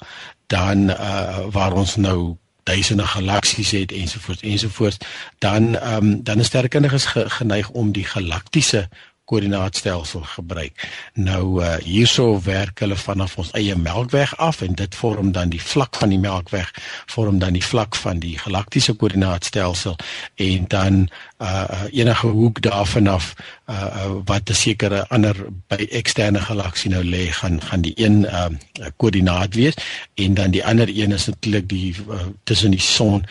dan 0.52 0.90
uh 0.90 1.48
waar 1.52 1.76
ons 1.78 1.96
nou 1.96 2.36
duisende 2.64 3.06
galaksies 3.06 3.72
het 3.72 3.92
ensovoorts 3.92 4.42
ensovoorts, 4.42 4.98
dan 5.38 5.94
um, 5.94 6.24
dan 6.24 6.40
is 6.40 6.46
sterrenkundiges 6.46 7.06
geneig 7.06 7.70
om 7.70 7.92
die 7.92 8.06
galaktiese 8.06 8.90
koördinaatstelsel 9.32 10.26
gebruik. 10.36 10.88
Nou 11.16 11.62
uh, 11.62 11.78
hierso 11.86 12.36
werk 12.44 12.84
hulle 12.84 12.98
vanaf 13.00 13.38
ons 13.40 13.54
eie 13.58 13.76
Melkweg 13.80 14.34
af 14.44 14.62
en 14.66 14.76
dit 14.76 14.96
vorm 14.96 15.32
dan 15.36 15.54
die 15.54 15.62
vlak 15.64 15.96
van 15.96 16.12
die 16.12 16.20
Melkweg 16.20 16.72
vorm 17.12 17.40
dan 17.40 17.56
die 17.56 17.64
vlak 17.64 17.96
van 17.96 18.20
die 18.20 18.36
galaktiese 18.42 18.94
koördinaatstelsel 19.00 19.96
en 20.36 20.68
dan 20.68 21.00
uh, 21.42 21.88
enige 21.92 22.28
hoek 22.28 22.62
daarvan 22.62 23.08
af 23.08 23.34
uh, 23.70 24.12
wat 24.26 24.50
'n 24.50 24.54
sekere 24.54 25.08
ander 25.08 25.36
by 25.72 25.88
eksterne 25.90 26.40
galaksie 26.40 26.92
nou 26.92 27.04
lê 27.04 27.32
gaan 27.32 27.62
gaan 27.62 27.82
die 27.82 27.96
een 27.96 28.26
uh, 28.28 28.52
koördinaat 28.98 29.56
wees 29.56 29.80
en 30.16 30.34
dan 30.34 30.52
die 30.52 30.66
ander 30.66 30.90
een 30.90 31.12
is 31.12 31.26
natuurlik 31.26 31.70
die 31.70 31.96
uh, 32.10 32.28
tussen 32.44 32.72
die 32.72 32.82
son 32.84 33.26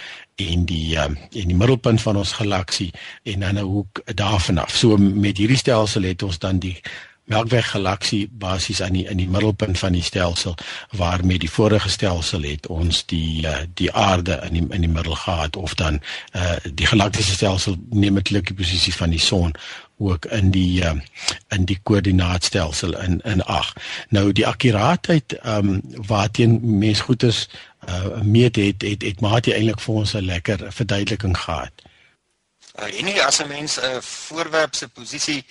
en 0.48 0.64
die 0.64 0.96
um, 0.96 1.16
en 1.16 1.52
die 1.52 1.56
middelpunt 1.56 2.02
van 2.02 2.16
ons 2.16 2.32
galaksie 2.38 2.90
en 3.22 3.40
dan 3.40 3.58
'n 3.58 3.70
hoek 3.74 4.02
daarvan 4.14 4.58
af. 4.58 4.76
So 4.76 4.96
met 4.96 5.36
hierdie 5.36 5.56
stelsel 5.56 6.02
het 6.02 6.22
ons 6.22 6.38
dan 6.38 6.58
die 6.58 6.80
Melkweg 7.30 7.68
galaksie 7.70 8.28
basies 8.32 8.80
aan 8.82 8.96
die 8.96 9.04
in 9.06 9.20
die 9.20 9.28
middelpunt 9.30 9.78
van 9.78 9.94
die 9.94 10.02
stelsel 10.02 10.54
waarmee 10.98 11.38
die 11.38 11.50
vorige 11.50 11.88
stelsel 11.88 12.42
het 12.42 12.66
ons 12.66 13.04
die 13.06 13.46
uh, 13.46 13.60
die 13.74 13.92
aarde 13.92 14.40
in 14.48 14.56
die 14.58 14.64
in 14.74 14.80
die 14.86 14.90
middel 14.90 15.14
gehad 15.14 15.56
of 15.56 15.74
dan 15.78 16.00
uh, 16.34 16.56
die 16.74 16.86
galaktiese 16.90 17.36
stelsel 17.38 17.76
neem 17.90 18.18
eintlik 18.18 18.50
die 18.50 18.58
posisie 18.58 18.94
van 18.94 19.14
die 19.14 19.22
son 19.22 19.54
ook 20.00 20.24
in 20.24 20.50
die 20.50 20.82
uh, 20.82 20.96
in 21.48 21.64
die 21.64 21.78
koördinaatstelsel 21.82 22.96
in 22.98 23.20
in 23.20 23.42
ag. 23.42 23.72
Nou 24.08 24.32
die 24.32 24.46
akkuraatheid 24.46 25.32
ehm 25.32 25.68
um, 25.68 25.82
waarteen 26.06 26.60
mens 26.78 27.00
goed 27.00 27.22
is 27.22 27.48
uh, 27.88 28.20
meet 28.22 28.56
het 28.56 28.82
het 28.82 29.02
het 29.02 29.20
maar 29.20 29.44
jy 29.44 29.52
eintlik 29.52 29.80
vir 29.80 29.94
ons 29.94 30.14
'n 30.14 30.24
lekker 30.24 30.72
verduideliking 30.72 31.36
gehad. 31.38 31.72
Uh, 32.78 32.98
en 32.98 33.04
nie 33.04 33.22
as 33.22 33.40
'n 33.42 33.48
mens 33.48 33.76
'n 33.76 33.84
uh, 33.84 34.00
voorwerp 34.00 34.74
se 34.74 34.88
posisie 34.88 35.44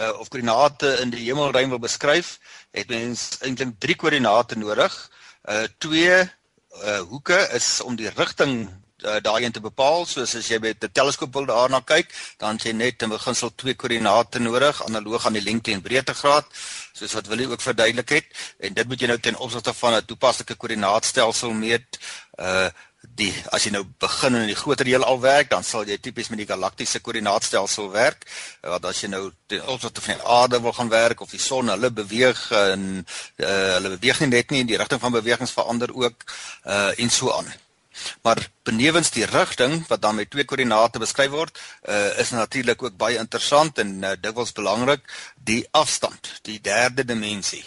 uh, 0.00 0.18
of 0.18 0.28
koördinate 0.28 0.98
in 1.00 1.10
die 1.10 1.24
hemelruim 1.24 1.68
wil 1.68 1.78
beskryf, 1.78 2.38
het 2.70 2.88
mens 2.88 3.38
eintlik 3.40 3.74
drie 3.78 3.96
koördinate 3.96 4.58
nodig. 4.58 5.10
Uh 5.50 5.62
twee 5.78 6.22
uh 6.84 7.00
hoeke 7.08 7.48
is 7.52 7.80
om 7.80 7.96
die 7.96 8.10
rigting 8.14 8.68
uh, 9.04 9.16
daarin 9.22 9.52
te 9.52 9.60
bepaal. 9.60 10.06
Soos 10.06 10.34
as 10.34 10.48
jy 10.48 10.58
met 10.58 10.84
'n 10.84 10.92
teleskoop 10.92 11.32
wil 11.32 11.46
daarna 11.46 11.80
kyk 11.80 12.08
dan 12.38 12.58
jy 12.62 12.72
net 12.72 13.02
in 13.02 13.08
beginsel 13.08 13.54
twee 13.54 13.74
koördinate 13.74 14.38
nodig 14.38 14.84
analoog 14.84 15.26
aan 15.26 15.38
die 15.38 15.42
lengte 15.42 15.72
en 15.72 15.82
breedtegraad 15.82 16.46
soos 16.92 17.12
wat 17.12 17.26
wil 17.26 17.50
ook 17.50 17.60
verduidelik 17.60 18.08
het. 18.08 18.26
En 18.58 18.74
dit 18.74 18.88
moet 18.88 19.00
jy 19.00 19.06
nou 19.06 19.20
ten 19.20 19.36
opsigte 19.36 19.74
van 19.74 19.94
'n 19.94 20.04
toepaslike 20.04 20.54
koördinaatstelsel 20.54 21.52
meet. 21.52 21.98
Uh 22.38 22.68
die 23.14 23.32
as 23.54 23.64
jy 23.64 23.70
nou 23.70 23.84
begin 24.02 24.34
in 24.34 24.48
die 24.50 24.56
groter 24.58 24.86
heelal 24.86 25.20
werk 25.20 25.50
dan 25.50 25.62
sal 25.62 25.84
jy 25.86 25.98
tipies 26.02 26.28
met 26.28 26.38
die 26.38 26.46
galaktiese 26.46 27.00
koördinaatstelsel 27.00 27.90
werk. 27.90 28.26
Want 28.60 28.84
as 28.84 29.02
jy 29.02 29.08
nou 29.08 29.30
ten 29.46 29.62
opsigte 29.66 30.00
van 30.00 30.14
die 30.14 30.26
aarde 30.26 30.60
wil 30.60 30.72
gaan 30.72 30.88
werk 30.88 31.20
of 31.20 31.30
die 31.30 31.40
son 31.40 31.68
hulle 31.68 31.90
beweeg 31.90 32.50
en 32.50 33.06
uh, 33.36 33.46
hulle 33.76 33.94
beweeg 33.96 34.20
nie 34.20 34.28
net 34.28 34.50
nie 34.50 34.64
die 34.64 34.76
rigting 34.76 35.00
van 35.00 35.12
bewegings 35.12 35.52
verander 35.52 35.94
ook 35.94 36.24
uh 36.64 36.90
en 36.98 37.10
so 37.10 37.30
aan 37.32 37.52
Maar 38.22 38.48
benewens 38.62 39.10
die 39.10 39.24
rigting 39.24 39.86
wat 39.88 40.02
dan 40.02 40.14
met 40.14 40.30
twee 40.30 40.44
koördinate 40.44 40.98
beskryf 40.98 41.30
word, 41.30 41.58
uh, 41.88 42.18
is 42.18 42.30
natuurlik 42.30 42.82
ook 42.82 42.96
baie 42.96 43.18
interessant 43.18 43.78
en 43.78 44.02
uh, 44.02 44.12
dikwels 44.20 44.52
belangrik 44.52 45.04
die 45.34 45.62
afstand, 45.70 46.40
die 46.42 46.60
derde 46.60 47.04
dimensie. 47.04 47.64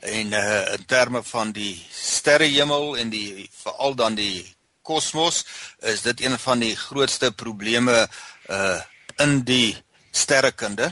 En 0.00 0.32
uh, 0.32 0.72
in 0.74 0.84
terme 0.86 1.22
van 1.22 1.52
die 1.52 1.74
sterrehemel 1.92 2.96
en 2.98 3.10
die 3.10 3.48
veral 3.62 3.94
dan 3.94 4.18
die 4.18 4.44
kosmos, 4.82 5.44
is 5.78 6.02
dit 6.02 6.24
een 6.24 6.38
van 6.38 6.58
die 6.58 6.74
grootste 6.76 7.32
probleme 7.32 8.06
uh 8.50 8.80
in 9.20 9.42
die 9.44 9.76
sterrekunde. 10.10 10.86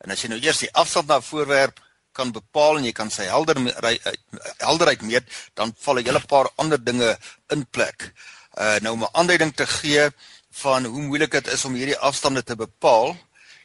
En 0.00 0.10
as 0.10 0.22
jy 0.22 0.30
nou 0.32 0.38
eers 0.40 0.62
die 0.64 0.70
afstand 0.72 1.10
na 1.10 1.20
voorwerp 1.20 1.76
kan 2.16 2.32
bepaal 2.32 2.78
en 2.78 2.86
jy 2.88 2.92
kan 2.96 3.10
sy 3.12 3.26
helder 3.28 3.58
helderheid 4.64 5.04
meet, 5.04 5.28
dan 5.54 5.74
val 5.84 6.00
'n 6.00 6.06
hele 6.08 6.22
paar 6.26 6.48
ander 6.56 6.80
dinge 6.80 7.16
in 7.52 7.66
plek 7.70 8.12
uh 8.56 8.78
nou 8.80 8.96
'n 8.96 9.08
aanduiding 9.12 9.54
te 9.54 9.66
gee 9.66 10.10
van 10.62 10.84
hoe 10.84 11.02
moeilik 11.02 11.30
dit 11.30 11.46
is 11.46 11.64
om 11.64 11.74
hierdie 11.74 11.98
afstande 11.98 12.42
te 12.42 12.56
bepaal. 12.56 13.16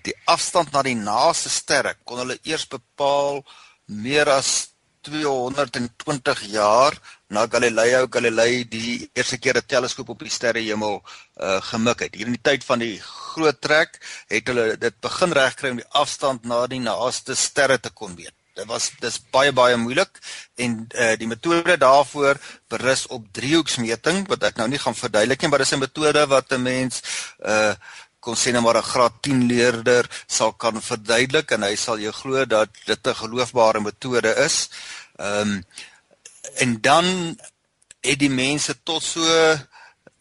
Die 0.03 0.15
afstand 0.25 0.71
na 0.71 0.81
die 0.81 0.95
naaste 0.95 1.49
sterre 1.49 1.95
kon 2.03 2.17
hulle 2.17 2.39
eers 2.43 2.67
bepaal 2.67 3.43
meer 3.85 4.29
as 4.29 4.69
220 5.01 6.41
jaar 6.53 6.93
na 7.27 7.47
Galileo 7.47 8.07
Galilei 8.09 8.67
die 8.67 9.09
eerste 9.13 9.37
keer 9.37 9.57
'n 9.57 9.65
teleskoop 9.65 10.09
op 10.09 10.19
die 10.19 10.29
sterrehemel 10.29 11.01
uh 11.37 11.61
gemik 11.71 11.99
het. 11.99 12.15
Hier 12.15 12.27
in 12.27 12.37
die 12.37 12.47
tyd 12.49 12.63
van 12.63 12.79
die 12.79 12.99
groot 12.99 13.61
trek 13.61 13.99
het 14.27 14.47
hulle 14.47 14.77
dit 14.77 14.99
begin 14.99 15.31
regkry 15.31 15.69
om 15.69 15.81
die 15.83 15.93
afstand 16.03 16.45
na 16.45 16.67
die 16.67 16.79
naaste 16.79 17.35
sterre 17.35 17.79
te 17.79 17.89
kon 17.89 18.15
weet 18.15 18.40
dit 18.61 18.69
was 18.69 18.91
dis 19.01 19.17
baie 19.33 19.51
baie 19.51 19.77
moeilik 19.77 20.21
en 20.61 20.77
uh, 20.93 21.15
die 21.17 21.29
metode 21.29 21.77
daarvoor 21.81 22.39
berus 22.69 23.07
op 23.07 23.25
driehoeksmeting 23.33 24.27
wat 24.29 24.45
ek 24.49 24.61
nou 24.61 24.69
nie 24.71 24.81
gaan 24.81 24.97
verduidelik 24.97 25.41
nie 25.41 25.51
maar 25.51 25.63
dis 25.65 25.73
'n 25.73 25.83
metode 25.85 26.27
wat 26.29 26.53
'n 26.53 26.61
mens 26.61 27.01
uh 27.41 27.73
kon 28.21 28.37
sê 28.37 28.51
net 28.53 28.61
maar 28.61 28.77
'n 28.77 28.91
graad 28.93 29.15
10 29.25 29.39
leerder 29.51 30.05
sal 30.27 30.53
kan 30.53 30.81
verduidelik 30.89 31.51
en 31.51 31.63
hy 31.63 31.75
sal 31.75 31.97
jou 31.99 32.13
glo 32.13 32.45
dat 32.45 32.69
dit 32.85 33.07
'n 33.07 33.21
geloofbare 33.23 33.81
metode 33.81 34.31
is. 34.47 34.69
Ehm 35.17 35.41
um, 35.41 35.65
en 36.63 36.81
dan 36.81 37.05
het 38.01 38.19
die 38.19 38.29
mense 38.29 38.73
tot 38.83 39.03
so 39.03 39.21
uh, 39.21 39.59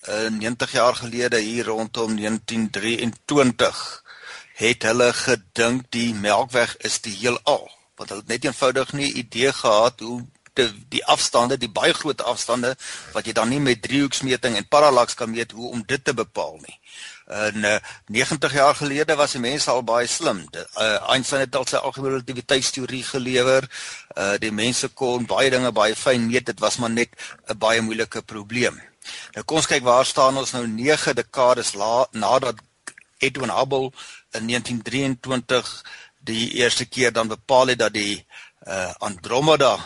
eh, 0.01 0.31
90 0.33 0.73
jaar 0.73 0.97
gelede 0.97 1.39
hier 1.39 1.65
rondom 1.65 2.17
1923 2.17 4.03
het 4.55 4.83
hulle 4.83 5.13
gedink 5.13 5.91
die 5.91 6.15
Melkweg 6.15 6.77
is 6.77 7.01
die 7.01 7.17
heelal 7.21 7.80
want 8.01 8.09
hulle 8.09 8.25
het 8.25 8.33
net 8.33 8.45
eenvoudig 8.49 8.93
nie 8.97 9.13
idee 9.13 9.53
gehad 9.53 10.01
hoe 10.01 10.23
die, 10.57 10.69
die 10.97 11.03
afstande, 11.05 11.59
die 11.61 11.71
baie 11.71 11.93
groot 11.95 12.23
afstande 12.25 12.75
wat 13.13 13.29
jy 13.29 13.35
dan 13.37 13.51
nie 13.53 13.61
met 13.61 13.83
driehoeksmeting 13.85 14.57
en 14.57 14.69
parallax 14.73 15.19
kan 15.19 15.31
meet 15.31 15.53
hoe 15.53 15.71
om 15.71 15.83
dit 15.87 16.05
te 16.05 16.15
bepaal 16.17 16.57
nie. 16.63 16.77
En 17.31 17.67
uh, 17.69 17.77
90 18.11 18.57
jaar 18.57 18.75
gelede 18.75 19.15
was 19.21 19.37
die 19.37 19.43
mense 19.43 19.71
al 19.71 19.85
baie 19.87 20.09
slim. 20.11 20.43
De, 20.51 20.65
uh, 20.81 21.13
Einstein 21.13 21.45
het 21.45 21.57
al 21.57 21.69
sy 21.69 21.79
algemene 21.79 22.17
relativiteitsteorie 22.17 23.05
gelewer. 23.13 23.69
Uh 24.17 24.35
die 24.43 24.51
mense 24.51 24.89
kon 24.99 25.29
baie 25.31 25.53
dinge 25.53 25.71
baie 25.73 25.95
fyn 25.95 26.27
meet. 26.27 26.49
Dit 26.51 26.65
was 26.65 26.81
maar 26.83 26.91
net 26.91 27.15
'n 27.47 27.59
baie 27.59 27.85
moeilike 27.85 28.23
probleem. 28.23 28.81
Nou 29.37 29.45
kom 29.45 29.61
ons 29.63 29.71
kyk 29.71 29.85
waar 29.87 30.07
staan 30.07 30.37
ons 30.37 30.53
nou 30.57 30.67
9 30.67 31.15
dekades 31.15 31.77
nadat 32.11 32.59
Edwin 33.19 33.55
Hubble 33.55 33.93
in 34.33 34.47
1923 34.47 35.85
die 36.21 36.51
eerste 36.61 36.85
keer 36.85 37.13
dan 37.13 37.29
bepaal 37.29 37.73
het 37.73 37.79
dat 37.79 37.93
die 37.93 38.27
uh, 38.67 38.93
Andromeda 38.99 39.79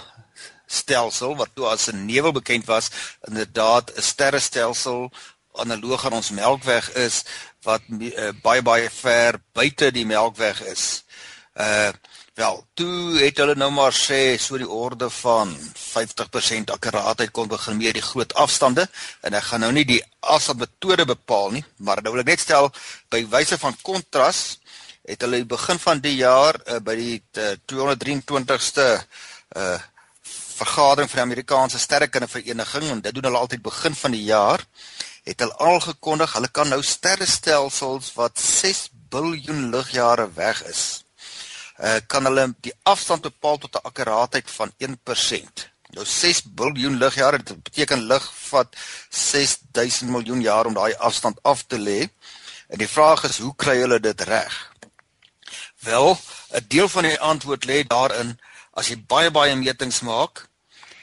stelsel 0.67 1.37
wat 1.37 1.55
toe 1.55 1.67
as 1.67 1.87
'n 1.91 2.07
nevel 2.07 2.33
bekend 2.33 2.65
was 2.67 2.91
inderdaad 3.29 3.93
'n 3.95 4.03
sterrestelsel 4.03 5.11
analoog 5.53 6.07
aan 6.07 6.19
ons 6.19 6.31
Melkweg 6.31 6.91
is 6.95 7.23
wat 7.63 7.83
uh, 7.89 8.29
baie 8.43 8.63
baie 8.63 8.91
ver 8.91 9.41
buite 9.53 9.91
die 9.91 10.07
Melkweg 10.07 10.61
is. 10.61 11.05
Uh 11.55 11.93
wel, 12.35 12.65
toe 12.75 13.15
het 13.21 13.39
hulle 13.39 13.55
nou 13.55 13.71
maar 13.71 13.95
sê 13.95 14.35
so 14.43 14.59
die 14.59 14.69
orde 14.69 15.07
van 15.21 15.53
50% 15.79 16.73
akkuraatheid 16.75 17.31
kon 17.31 17.47
begin 17.49 17.77
meet 17.79 17.95
die 17.95 18.03
groot 18.03 18.35
afstande 18.35 18.89
en 19.23 19.37
ek 19.39 19.47
gaan 19.51 19.63
nou 19.63 19.71
nie 19.73 19.85
die 19.87 20.01
afstandmetode 20.19 21.07
bepaal 21.07 21.53
nie, 21.55 21.63
maar 21.79 22.03
nou 22.03 22.11
wil 22.17 22.25
ek 22.25 22.33
net 22.33 22.43
stel 22.43 22.73
by 23.15 23.23
wyse 23.31 23.59
van 23.63 23.79
kontras 23.87 24.41
het 25.05 25.21
hulle 25.21 25.45
begin 25.45 25.79
van 25.79 26.01
die 26.01 26.17
jaar 26.17 26.59
uh, 26.65 26.79
by 26.81 26.95
die 27.01 27.17
uh, 27.39 27.57
223ste 27.73 28.89
uh 29.57 29.81
vergadering 30.55 31.11
van 31.11 31.19
die 31.19 31.25
Amerikaanse 31.27 31.79
sterrekundevereniging 31.83 32.85
en 32.87 33.01
dit 33.03 33.15
doen 33.15 33.25
hulle 33.27 33.41
altyd 33.43 33.63
begin 33.63 33.95
van 33.99 34.13
die 34.15 34.23
jaar 34.23 34.63
het 35.27 35.43
hulle 35.43 35.57
al 35.59 35.81
gekondig 35.83 36.37
hulle 36.37 36.51
kan 36.55 36.71
nou 36.71 36.79
sterrestelsels 36.83 38.13
wat 38.15 38.39
6 38.39 38.85
biljoen 39.11 39.73
ligjare 39.75 40.29
weg 40.37 40.63
is 40.71 40.85
uh 41.83 41.99
kan 42.07 42.31
hulle 42.31 42.47
die 42.63 42.73
afstand 42.83 43.27
bepaal 43.27 43.59
tot 43.59 43.75
'n 43.75 43.87
akkuraatheid 43.91 44.51
van 44.51 44.73
1%. 44.79 45.67
Nou 45.95 46.07
6 46.07 46.43
biljoen 46.43 46.97
ligjare 46.99 47.43
dit 47.43 47.63
beteken 47.63 48.07
lig 48.07 48.33
vat 48.49 48.77
6000 49.11 50.11
miljoen 50.11 50.41
jaar 50.41 50.67
om 50.67 50.75
daai 50.75 50.95
afstand 50.95 51.39
af 51.43 51.63
te 51.67 51.79
lê. 51.79 52.09
En 52.69 52.79
die 52.79 52.89
vraag 52.89 53.25
is 53.25 53.39
hoe 53.39 53.55
kry 53.57 53.77
hulle 53.79 54.01
dit 54.01 54.21
reg? 54.21 54.73
Wel, 55.85 56.19
'n 56.51 56.65
deel 56.69 56.89
van 56.89 57.03
die 57.03 57.21
antwoord 57.21 57.65
lê 57.65 57.85
daarin 57.87 58.41
as 58.73 58.89
jy 58.89 58.97
baie 59.07 59.31
baie 59.31 59.55
metings 59.57 60.01
maak, 60.01 60.49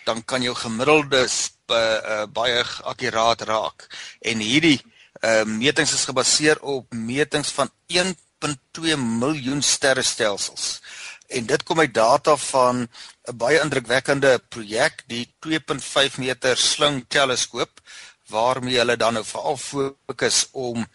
dan 0.06 0.26
kan 0.26 0.42
jou 0.42 0.56
gemiddelde 0.56 1.28
uh, 1.72 2.26
baie 2.26 2.64
akkuraat 2.84 3.42
raak. 3.42 3.88
En 4.20 4.38
hierdie 4.40 4.82
uh, 5.22 5.44
metings 5.44 5.94
is 5.94 6.06
gebaseer 6.10 6.62
op 6.62 6.94
metings 6.94 7.52
van 7.52 7.70
1.2 7.88 8.98
miljoen 8.98 9.62
sterrestelsels. 9.62 10.82
En 11.28 11.46
dit 11.46 11.64
kom 11.64 11.80
uit 11.80 11.94
data 11.94 12.36
van 12.36 12.88
'n 13.30 13.38
baie 13.38 13.62
indrukwekkende 13.62 14.42
projek, 14.50 15.04
die 15.08 15.34
2.5 15.40 16.18
meter 16.18 16.58
sling 16.58 17.06
teleskoop 17.08 17.82
waarmee 18.28 18.78
hulle 18.78 18.98
dan 18.98 19.14
nou 19.14 19.26
veral 19.26 19.58
fokus 19.58 20.48
om 20.52 20.80
'n 20.80 20.88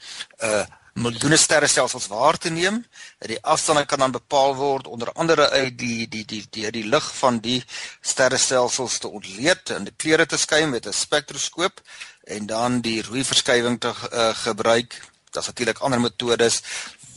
uh, 0.45 0.67
miljoene 0.97 1.37
sterrestelsels 1.37 2.07
waar 2.09 2.39
te 2.39 2.51
neem. 2.51 2.81
Die 3.29 3.39
afstande 3.43 3.85
kan 3.85 3.99
dan 3.99 4.15
bepaal 4.15 4.55
word 4.57 4.87
onder 4.87 5.13
andere 5.13 5.51
uit 5.51 5.79
die 5.79 6.09
die 6.09 6.25
die 6.25 6.45
die 6.51 6.71
die 6.73 6.85
lig 6.89 7.09
van 7.19 7.41
die 7.45 7.63
sterrestelsels 8.01 8.99
te 8.99 9.09
ontleed 9.09 9.71
en 9.77 9.85
die 9.89 9.95
kleure 9.97 10.27
te 10.27 10.39
skei 10.41 10.65
met 10.67 10.87
'n 10.87 10.93
spektroskoop 10.93 11.81
en 12.25 12.47
dan 12.47 12.81
die 12.81 13.03
rooi 13.03 13.25
verskywing 13.25 13.81
te 13.81 13.93
uh, 14.13 14.35
gebruik. 14.35 15.03
Daar's 15.31 15.47
natuurlik 15.47 15.79
ander 15.79 16.01
metodes 16.01 16.63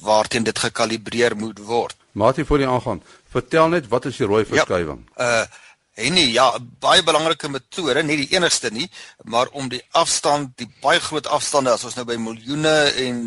waarteen 0.01 0.43
dit 0.43 0.59
gekalibreer 0.59 1.35
moet 1.35 1.59
word. 1.59 1.95
Maatie 2.11 2.45
voor 2.45 2.57
die 2.57 2.67
aangaan. 2.67 3.03
Vertel 3.29 3.67
net 3.67 3.87
wat 3.87 4.05
is 4.05 4.17
die 4.17 4.27
rooi 4.27 4.45
verskywing? 4.45 5.09
Ja, 5.15 5.41
uh 5.41 5.45
En 5.99 6.13
nee, 6.15 6.31
ja, 6.31 6.47
baie 6.79 7.03
belangrike 7.03 7.49
metode, 7.51 8.03
nie 8.03 8.15
die 8.21 8.29
enigste 8.37 8.71
nie, 8.71 8.87
maar 9.27 9.51
om 9.51 9.67
die 9.71 9.81
afstand, 9.99 10.53
die 10.61 10.69
baie 10.83 11.01
groot 11.03 11.27
afstande 11.27 11.73
as 11.73 11.83
ons 11.87 11.97
nou 11.99 12.05
by 12.07 12.15
miljoene 12.21 12.75
en 13.03 13.19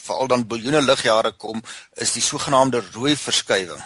veral 0.00 0.32
dan 0.32 0.46
biljoene 0.48 0.80
ligjare 0.84 1.34
kom, 1.36 1.60
is 2.00 2.14
die 2.16 2.24
sogenaamde 2.24 2.82
rooi 2.94 3.16
verskywing. 3.20 3.82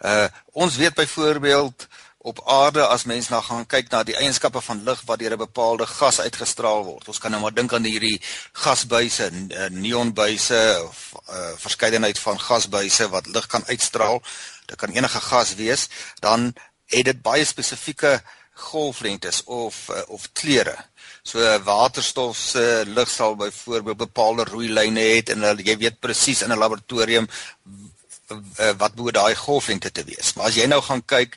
Uh 0.00 0.26
ons 0.58 0.76
weet 0.80 0.96
byvoorbeeld 0.98 1.86
op 2.22 2.40
aarde 2.44 2.82
as 2.86 3.06
mens 3.08 3.28
nou 3.32 3.40
gaan 3.42 3.66
kyk 3.66 3.88
na 3.92 4.02
die 4.04 4.16
eienskappe 4.16 4.60
van 4.60 4.82
lig 4.84 5.00
wat 5.08 5.18
deur 5.22 5.32
'n 5.36 5.44
bepaalde 5.44 5.86
gas 5.86 6.20
uitgestraal 6.20 6.84
word. 6.84 7.08
Ons 7.08 7.18
kan 7.18 7.30
nou 7.30 7.40
maar 7.40 7.54
dink 7.54 7.72
aan 7.72 7.84
hierdie 7.84 8.20
gasbuise, 8.52 9.30
neonbuise 9.70 10.84
of 10.88 11.12
uh, 11.30 11.52
verskeidenheid 11.56 12.18
van 12.18 12.40
gasbuise 12.40 13.08
wat 13.08 13.26
lig 13.26 13.46
kan 13.46 13.64
uitstraal. 13.66 14.22
Dit 14.66 14.76
kan 14.76 14.90
enige 14.90 15.20
gas 15.20 15.54
wees. 15.54 15.88
Dan 16.20 16.52
het 16.90 17.04
dit 17.04 17.22
baie 17.22 17.44
spesifieke 17.44 18.20
golflengtes 18.60 19.44
of 19.44 19.88
uh, 19.90 20.02
of 20.08 20.28
kleure. 20.32 20.76
So 21.22 21.38
waterstof 21.64 22.36
se 22.36 22.82
lig 22.86 23.10
sal 23.10 23.36
byvoorbeeld 23.36 23.96
bepaalde 23.96 24.44
rooi 24.44 24.68
lyne 24.68 25.00
hê 25.00 25.22
en 25.32 25.46
jy 25.64 25.76
weet 25.76 26.00
presies 26.00 26.42
in 26.42 26.52
'n 26.52 26.58
laboratorium 26.58 27.28
uh, 28.30 28.72
wat 28.78 28.96
moet 28.96 29.14
daai 29.14 29.34
golflengte 29.34 29.90
te 29.90 30.04
wees. 30.04 30.34
Maar 30.34 30.50
as 30.50 30.58
jy 30.58 30.66
nou 30.66 30.80
gaan 30.82 31.02
kyk 31.04 31.36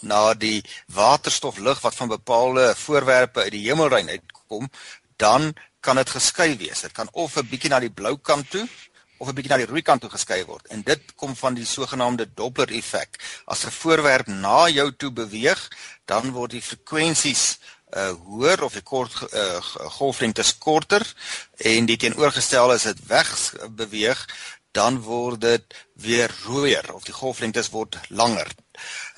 na 0.00 0.34
die 0.34 0.62
waterstoflig 0.86 1.80
wat 1.80 1.94
van 1.94 2.08
bepaalde 2.08 2.74
voorwerpe 2.76 3.46
uit 3.46 3.52
die 3.52 3.66
hemelruim 3.68 4.08
uitkom, 4.08 4.70
dan 5.16 5.54
kan 5.80 5.96
dit 5.96 6.10
geskei 6.10 6.56
wees. 6.56 6.80
Dit 6.80 6.92
kan 6.92 7.08
of 7.12 7.36
'n 7.36 7.48
bietjie 7.48 7.70
na 7.70 7.80
die 7.80 7.90
blou 7.90 8.16
kant 8.18 8.50
toe 8.50 8.68
of 9.18 9.28
'n 9.28 9.34
bietjie 9.34 9.52
na 9.52 9.56
die 9.62 9.70
rooi 9.70 9.82
kant 9.82 10.00
toe 10.00 10.10
geskei 10.10 10.44
word. 10.44 10.66
En 10.66 10.82
dit 10.82 11.00
kom 11.14 11.36
van 11.36 11.54
die 11.54 11.64
sogenaamde 11.66 12.28
Doppler 12.34 12.72
effek. 12.72 13.16
As 13.44 13.64
'n 13.64 13.70
voorwerp 13.70 14.26
na 14.26 14.68
jou 14.68 14.92
toe 14.96 15.10
beweeg, 15.10 15.68
dan 16.04 16.30
word 16.30 16.50
die 16.50 16.62
frekwensies 16.62 17.58
uh 17.94 18.10
hoër 18.10 18.62
of 18.62 18.72
die 18.72 18.82
kort 18.82 19.14
uh, 19.32 19.60
golflengtes 19.98 20.58
korter 20.58 21.06
en 21.56 21.86
die 21.86 21.96
teenoorgestelde 21.96 22.74
as 22.74 22.82
dit 22.82 23.06
weg 23.06 23.54
beweeg 23.70 24.26
dan 24.76 25.00
word 25.00 25.40
dit 25.40 25.76
weer 26.04 26.32
rooier 26.44 26.92
of 26.94 27.04
die 27.08 27.14
golflengtes 27.16 27.70
word 27.72 27.96
langer. 28.08 28.50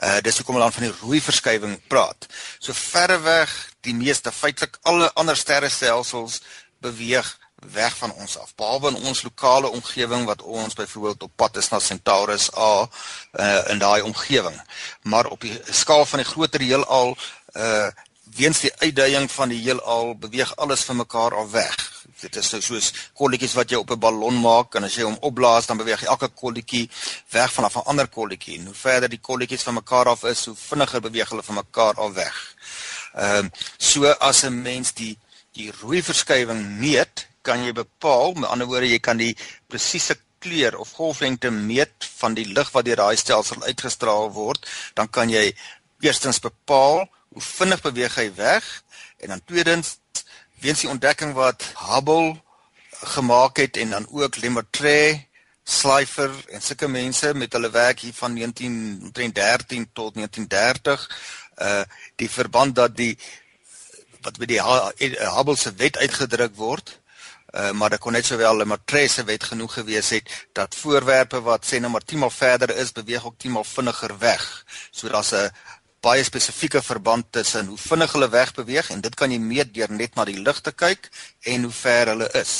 Uh 0.04 0.20
dis 0.22 0.38
hoekom 0.38 0.58
hulle 0.58 0.68
dan 0.68 0.76
van 0.76 0.86
die 0.86 0.98
rooi 1.00 1.20
verskywing 1.24 1.74
praat. 1.90 2.28
So 2.62 2.76
verreweg 2.76 3.54
die 3.86 3.96
meeste 3.96 4.32
feitelik 4.32 4.78
alle 4.82 5.10
ander 5.18 5.36
sterrestelsels 5.36 6.42
beweeg 6.84 7.32
weg 7.72 7.96
van 7.96 8.12
ons 8.12 8.38
af. 8.38 8.54
Behalwe 8.54 8.88
in 8.88 9.02
ons 9.10 9.22
lokale 9.22 9.68
omgewing 9.68 10.24
wat 10.24 10.42
ons 10.42 10.74
byvoorbeeld 10.74 11.22
op 11.22 11.32
pad 11.36 11.56
is 11.56 11.68
na 11.68 11.78
Centaurus 11.78 12.50
A 12.56 12.88
uh 13.32 13.70
in 13.70 13.78
daai 13.78 14.02
omgewing. 14.02 14.62
Maar 15.02 15.26
op 15.26 15.40
die 15.40 15.60
skaal 15.70 16.06
van 16.06 16.18
die 16.18 16.28
groter 16.28 16.60
heelal 16.60 17.16
uh 17.52 17.88
weens 18.36 18.60
die 18.60 18.72
uitdaging 18.78 19.30
van 19.30 19.48
die 19.48 19.62
heelal 19.62 20.14
beweeg 20.18 20.56
alles 20.56 20.84
van 20.84 20.96
mekaar 20.96 21.34
af 21.34 21.50
weg 21.50 21.98
dit 22.22 22.36
is 22.40 22.50
nou 22.52 22.60
soos 22.62 22.88
kolletjies 23.18 23.54
wat 23.58 23.70
jy 23.70 23.78
op 23.78 23.90
'n 23.90 24.00
ballon 24.00 24.40
maak 24.40 24.74
en 24.74 24.84
as 24.84 24.96
jy 24.96 25.04
hom 25.04 25.18
opblaas 25.20 25.66
dan 25.66 25.76
beweeg 25.76 26.02
elke 26.02 26.28
kolletjie 26.28 26.90
weg 27.30 27.52
vanaf 27.52 27.76
'n 27.76 27.86
ander 27.86 28.08
kolletjie. 28.08 28.64
Hoe 28.64 28.74
verder 28.74 29.08
die 29.08 29.20
kolletjies 29.20 29.62
van 29.62 29.74
mekaar 29.74 30.08
af 30.08 30.24
is, 30.24 30.44
hoe 30.46 30.56
vinniger 30.56 31.00
beweeg 31.00 31.28
hulle 31.28 31.42
van 31.42 31.54
mekaar 31.54 31.94
af 31.94 32.12
weg. 32.12 32.54
Ehm 33.14 33.44
um, 33.44 33.50
so 33.76 34.06
as 34.06 34.42
'n 34.42 34.62
mens 34.62 34.92
die 34.92 35.18
die 35.52 35.72
rooi 35.80 36.02
verskywing 36.02 36.78
meet, 36.78 37.26
kan 37.48 37.64
jy 37.64 37.74
bepaal, 37.76 38.36
met 38.36 38.50
ander 38.52 38.68
woorde 38.68 38.90
jy 38.90 39.00
kan 39.02 39.20
die 39.20 39.34
presiese 39.70 40.18
kleur 40.42 40.76
of 40.78 40.94
golflengte 40.98 41.50
meet 41.50 42.06
van 42.20 42.36
die 42.38 42.46
lig 42.46 42.70
wat 42.74 42.86
deur 42.86 43.00
daai 43.00 43.16
stelsel 43.18 43.64
uitgestraal 43.66 44.30
word, 44.36 44.66
dan 44.94 45.10
kan 45.10 45.32
jy 45.32 45.50
eerstens 46.04 46.38
bepaal 46.44 47.06
hoe 47.34 47.44
vinnig 47.44 47.80
beweeg 47.84 48.18
hy 48.20 48.28
weg 48.36 48.66
en 49.18 49.34
dan 49.34 49.42
tweedens 49.44 49.96
weens 50.62 50.84
die 50.84 50.90
ontdekking 50.90 51.34
wat 51.38 51.64
Hubble 51.88 52.36
gemaak 53.14 53.58
het 53.62 53.76
en 53.76 53.90
dan 53.94 54.06
ook 54.10 54.36
Lemaitre, 54.42 55.26
Schleifer 55.68 56.32
en 56.48 56.62
sulke 56.64 56.88
mense 56.88 57.34
met 57.34 57.52
hulle 57.52 57.70
werk 57.70 58.00
hier 58.00 58.14
van 58.16 58.34
1913 58.34 59.90
tot 59.92 60.14
1930 60.14 61.04
uh 61.58 61.82
die 62.16 62.30
verband 62.30 62.74
dat 62.74 62.96
die 62.96 63.18
wat 64.22 64.38
met 64.38 64.48
die 64.48 64.62
Hubble 64.62 65.56
se 65.56 65.74
wet 65.76 65.98
uitgedruk 65.98 66.56
word 66.56 66.94
uh 67.54 67.70
maar 67.72 67.90
dit 67.90 68.00
kon 68.00 68.12
net 68.12 68.26
sowel 68.26 68.56
Lemaitre 68.56 69.08
se 69.08 69.24
wet 69.24 69.44
genoeg 69.44 69.72
gewees 69.72 70.10
het 70.10 70.28
dat 70.52 70.74
voorwerpe 70.74 71.40
wat 71.40 71.64
sê 71.64 71.80
nou 71.80 71.90
maar 71.90 72.04
10 72.04 72.18
maal 72.18 72.30
verder 72.30 72.76
is 72.76 72.92
beweeg 72.92 73.24
ook 73.24 73.38
10 73.38 73.52
maal 73.52 73.64
vinniger 73.64 74.18
weg 74.18 74.64
so 74.90 75.08
daar's 75.08 75.32
'n 75.32 75.50
baie 76.00 76.22
spesifieke 76.24 76.82
verband 76.82 77.26
tussen 77.32 77.66
hoe 77.66 77.78
vinnig 77.78 78.12
hulle 78.12 78.28
wegbeweeg 78.30 78.90
en 78.94 79.00
dit 79.00 79.14
kan 79.14 79.30
jy 79.30 79.38
meet 79.42 79.74
deur 79.74 79.90
net 79.92 80.14
na 80.14 80.24
die 80.28 80.38
lig 80.38 80.60
te 80.60 80.72
kyk 80.72 81.10
en 81.52 81.66
hoe 81.66 81.74
ver 81.74 82.12
hulle 82.14 82.28
is. 82.38 82.54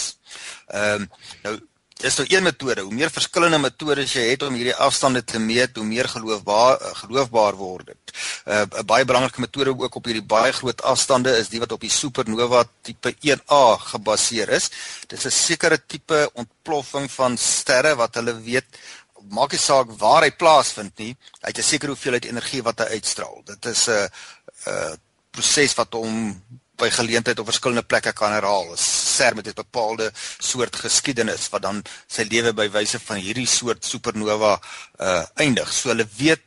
Ehm 0.67 1.03
um, 1.03 1.11
nou 1.43 1.59
dis 1.99 2.17
nou 2.21 2.27
een 2.31 2.43
metode. 2.47 2.85
Hoe 2.87 2.95
meer 2.95 3.11
verskillende 3.11 3.59
metodes 3.59 4.13
jy 4.15 4.29
het 4.31 4.43
om 4.47 4.55
hierdie 4.55 4.75
afstande 4.75 5.25
te 5.25 5.39
meet, 5.43 5.77
hoe 5.77 5.87
meer 5.87 6.09
geloofbaar 6.09 6.79
geloofbaar 7.03 7.59
word 7.59 7.87
dit. 7.87 8.13
Uh, 8.47 8.63
'n 8.63 8.87
baie 8.87 9.05
belangrike 9.05 9.41
metode 9.41 9.75
ook 9.75 9.95
op 9.95 10.05
hierdie 10.05 10.27
baie 10.35 10.53
groot 10.53 10.83
afstande 10.83 11.37
is 11.39 11.49
die 11.49 11.61
wat 11.61 11.73
op 11.73 11.81
die 11.81 11.91
supernova 11.91 12.65
tipe 12.83 13.15
1A 13.21 13.65
gebaseer 13.91 14.49
is. 14.49 14.71
Dit 15.07 15.19
is 15.19 15.27
'n 15.27 15.31
sekere 15.31 15.79
tipe 15.87 16.31
ontploffing 16.35 17.11
van 17.11 17.37
sterre 17.37 17.97
wat 17.97 18.15
hulle 18.15 18.41
weet 18.41 18.67
maak 19.29 19.53
nie 19.53 19.61
saak 19.61 19.91
waar 19.99 20.23
hy 20.23 20.31
plaasvind 20.31 20.99
nie, 20.99 21.17
hy 21.43 21.49
het 21.51 21.59
'n 21.59 21.63
sekere 21.63 21.93
hoeveelheid 21.93 22.25
energie 22.25 22.63
wat 22.63 22.79
hy 22.79 22.87
uitstraal. 22.97 23.43
Dit 23.45 23.67
is 23.67 23.89
'n 23.89 24.09
'n 24.67 24.99
proses 25.31 25.75
wat 25.75 25.93
hom 25.93 26.43
by 26.79 26.89
geleentheid 26.95 27.39
op 27.39 27.51
verskillende 27.51 27.87
plekke 27.87 28.13
kan 28.17 28.33
herhaal. 28.33 28.73
Ser 28.77 29.35
met 29.35 29.47
'n 29.49 29.55
bepaalde 29.55 30.13
soort 30.39 30.77
geskiedenis 30.77 31.49
wat 31.51 31.63
dan 31.63 31.83
sy 32.07 32.23
lewe 32.23 32.53
by 32.53 32.69
wyse 32.71 32.99
van 32.99 33.17
hierdie 33.17 33.47
soort 33.47 33.85
supernova 33.85 34.61
uh 35.01 35.25
eindig. 35.35 35.73
So 35.73 35.89
hulle 35.89 36.09
weet 36.17 36.43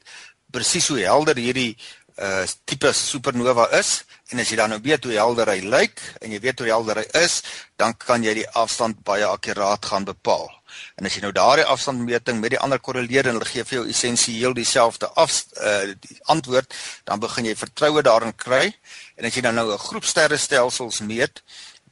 presies 0.52 0.88
hoe 0.88 1.00
helder 1.00 1.36
hierdie 1.36 1.78
uh 2.22 2.46
tipe 2.70 2.92
supernova 2.94 3.68
is 3.80 4.04
en 4.32 4.40
as 4.40 4.50
jy 4.52 4.58
dan 4.60 4.72
nou 4.72 4.80
weet 4.84 5.04
hoe 5.08 5.18
helder 5.18 5.50
hy 5.52 5.60
lyk 5.66 6.02
en 6.22 6.32
jy 6.32 6.40
weet 6.44 6.62
hoe 6.62 6.70
helder 6.70 7.02
hy 7.02 7.08
is, 7.20 7.42
dan 7.82 7.96
kan 7.98 8.24
jy 8.24 8.34
die 8.42 8.50
afstand 8.56 9.02
baie 9.08 9.26
akkuraat 9.28 9.86
gaan 9.92 10.06
bepaal. 10.08 10.48
En 10.96 11.08
as 11.08 11.18
jy 11.18 11.24
nou 11.26 11.34
daardie 11.36 11.66
afstandmeting 11.68 12.40
met 12.40 12.54
die 12.56 12.62
ander 12.64 12.80
korreleer 12.80 13.28
en 13.28 13.36
hulle 13.40 13.50
gee 13.50 13.66
vir 13.68 13.82
jou 13.82 13.86
essensieel 13.92 14.56
dieselfde 14.56 15.10
af 15.20 15.42
uh, 15.60 15.92
die 16.06 16.20
antwoord, 16.32 16.72
dan 17.10 17.20
begin 17.20 17.50
jy 17.50 17.58
vertroue 17.60 18.04
daarin 18.08 18.36
kry. 18.36 18.70
En 19.20 19.28
as 19.28 19.36
jy 19.36 19.44
dan 19.44 19.60
nou 19.60 19.68
'n 19.74 19.86
groep 19.90 20.08
sterrestelsels 20.08 21.02
meet 21.02 21.44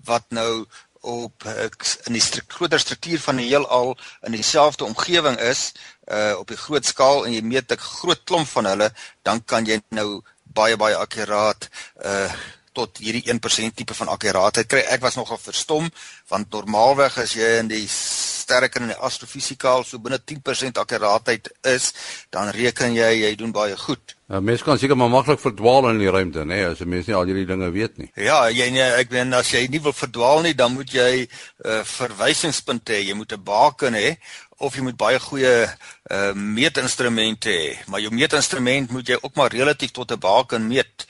wat 0.07 0.29
nou 0.31 0.65
op 1.01 1.45
uh, 1.45 1.67
in 2.07 2.13
die 2.13 2.21
stru 2.21 2.41
groter 2.47 2.79
struktuur 2.79 3.19
van 3.19 3.39
die 3.39 3.47
heelal 3.47 3.95
in 4.27 4.35
dieselfde 4.35 4.85
omgewing 4.85 5.39
is 5.39 5.71
uh 6.11 6.35
op 6.39 6.51
'n 6.51 6.63
groot 6.65 6.85
skaal 6.85 7.25
en 7.25 7.33
jy 7.33 7.41
meet 7.41 7.71
'n 7.71 7.77
groot 7.77 8.23
klomp 8.23 8.47
van 8.47 8.65
hulle, 8.65 8.91
dan 9.23 9.45
kan 9.45 9.65
jy 9.65 9.81
nou 9.89 10.21
baie 10.43 10.77
baie 10.77 10.95
akkuraat 10.95 11.69
uh 12.03 12.31
tot 12.73 12.97
hierdie 12.97 13.25
1% 13.33 13.73
tipe 13.75 13.93
van 13.93 14.07
akkuraatheid 14.07 14.67
kry. 14.67 14.79
Ek 14.79 15.01
was 15.01 15.15
nogal 15.15 15.37
verstom 15.37 15.89
want 16.27 16.51
normaalweg 16.51 17.17
as 17.17 17.33
jy 17.33 17.59
in 17.59 17.67
die 17.67 17.87
sterk 17.87 18.75
in 18.75 18.87
die 18.93 19.01
astrofisikaal 19.07 19.83
so 19.83 19.99
binne 19.99 20.19
10% 20.19 20.77
akkuraatheid 20.77 21.49
is, 21.61 21.93
dan 22.29 22.49
reken 22.49 22.93
jy 22.93 23.11
jy 23.23 23.35
doen 23.35 23.51
baie 23.51 23.77
goed. 23.77 24.18
Ja, 24.29 24.39
mense 24.45 24.61
kan 24.61 24.77
seker 24.77 24.97
maar 24.97 25.09
maklik 25.09 25.39
verdwaal 25.41 25.87
in 25.89 25.99
die 26.03 26.09
ruimte, 26.13 26.43
nê, 26.45 26.59
nee, 26.59 26.65
as 26.69 26.81
'n 26.81 26.89
mens 26.89 27.07
nie 27.07 27.15
al 27.15 27.25
hierdie 27.25 27.47
dinge 27.49 27.71
weet 27.71 27.97
nie. 27.97 28.11
Ja, 28.13 28.45
jy 28.49 28.69
nee, 28.69 28.85
ek 29.01 29.09
meen 29.09 29.33
as 29.33 29.49
jy 29.49 29.65
nie 29.67 29.81
wil 29.81 29.93
verdwaal 29.93 30.41
nie, 30.45 30.53
dan 30.53 30.73
moet 30.73 30.91
jy 30.93 31.25
'n 31.25 31.27
uh, 31.65 31.83
verwysingspunt 31.83 32.89
hê. 32.89 32.99
Jy 33.09 33.15
moet 33.17 33.33
'n 33.33 33.43
baken 33.43 33.93
hê 33.93 34.17
of 34.59 34.75
jy 34.75 34.81
moet 34.81 34.97
baie 34.97 35.19
goeie 35.19 35.65
uh, 36.11 36.33
meetinstrumente 36.33 37.49
hê. 37.49 37.77
Maar 37.87 37.99
jou 38.01 38.13
meetinstrument 38.13 38.91
moet 38.91 39.07
jy 39.07 39.17
ook 39.21 39.35
maar 39.35 39.51
relatief 39.51 39.91
tot 39.91 40.11
'n 40.11 40.19
baken 40.19 40.67
meet. 40.67 41.07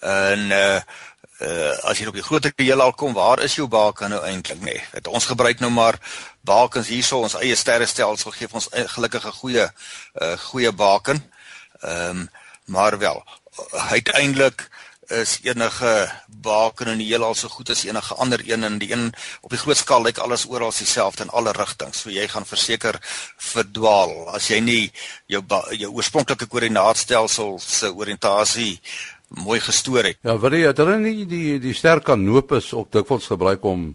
En 0.00 0.50
uh 0.50 0.80
uh 1.42 1.76
as 1.84 1.98
jy 1.98 2.06
op 2.06 2.14
die 2.14 2.22
groter 2.22 2.52
heelal 2.56 2.92
kom, 2.92 3.12
waar 3.12 3.42
is 3.42 3.54
jou 3.54 3.68
baken 3.68 4.10
nou 4.10 4.24
eintlik 4.24 4.60
nê? 4.60 4.80
Nee? 4.80 5.12
Ons 5.12 5.26
gebruik 5.26 5.60
nou 5.60 5.70
maar 5.70 5.98
bakens 6.40 6.88
hierso, 6.88 7.20
ons 7.20 7.34
eie 7.34 7.54
sterrestelsel 7.54 8.30
gee 8.30 8.48
ons 8.50 8.68
gelukkig 8.72 9.26
'n 9.26 9.40
goeie 9.40 9.66
uh 10.22 10.36
goeie 10.38 10.72
baken. 10.72 11.20
Ehm 11.82 12.16
um, 12.16 12.28
maar 12.72 12.98
wel, 12.98 13.22
uiteindelik 13.70 14.68
is 15.12 15.38
enige 15.42 16.08
baken 16.42 16.92
in 16.92 17.00
die 17.02 17.08
heelal 17.10 17.34
so 17.36 17.50
goed 17.52 17.70
as 17.70 17.84
enige 17.84 18.14
ander 18.22 18.40
een 18.46 18.64
en 18.64 18.78
die 18.80 18.90
een 18.92 19.10
op 19.40 19.50
die 19.52 19.60
groot 19.60 19.76
skaal 19.76 20.06
lyk 20.06 20.18
alles 20.22 20.46
oral 20.48 20.72
dieselfde 20.72 21.26
in 21.26 21.32
alle 21.36 21.52
rigtings. 21.52 22.00
So 22.00 22.10
jy 22.10 22.26
gaan 22.32 22.46
verseker 22.48 22.98
verdwaal 23.52 24.14
as 24.32 24.48
jy 24.50 24.60
nie 24.64 24.84
jou 25.26 25.42
jou 25.76 25.90
oorspronklike 25.92 26.48
koördinaatstelsel 26.48 27.58
se 27.60 27.92
oriëntasie 27.92 28.78
mooi 29.42 29.60
gestoor 29.60 30.04
het. 30.04 30.20
Ja, 30.22 30.36
wil 30.38 30.56
jy 30.56 30.68
het 30.70 30.80
hulle 30.80 30.98
nie 31.02 31.26
die 31.28 31.58
die 31.60 31.74
sterkanopus 31.76 32.72
ook 32.72 32.92
dikwels 32.92 33.28
gebruik 33.32 33.64
om 33.64 33.90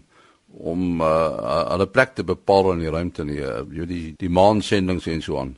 om 0.58 1.02
uh, 1.04 1.68
hulle 1.74 1.86
plek 1.92 2.14
te 2.16 2.24
bepaal 2.24 2.72
in 2.72 2.80
die 2.82 2.90
ruimte 2.90 3.24
nie, 3.24 3.42
uh, 3.44 3.60
die 3.68 4.14
die 4.18 4.30
maansendings 4.32 5.06
en 5.06 5.22
so 5.22 5.38
aan. 5.38 5.56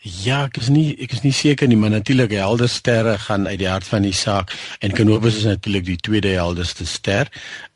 Ja, 0.00 0.46
ek 0.48 0.56
is 0.56 0.70
nie 0.72 0.94
ek 1.04 1.12
is 1.12 1.20
nie 1.20 1.34
seker 1.36 1.68
nie, 1.68 1.76
maar 1.76 1.90
natuurlik 1.92 2.32
helder 2.32 2.70
sterre 2.72 3.18
gaan 3.20 3.44
uit 3.44 3.58
die 3.60 3.68
hart 3.68 3.84
van 3.84 4.06
die 4.06 4.14
saak 4.16 4.54
en 4.80 4.94
Canopus 4.96 5.36
is 5.42 5.44
natuurlik 5.44 5.84
die 5.84 5.98
tweede 6.00 6.32
helderste 6.38 6.86
ster. 6.88 7.28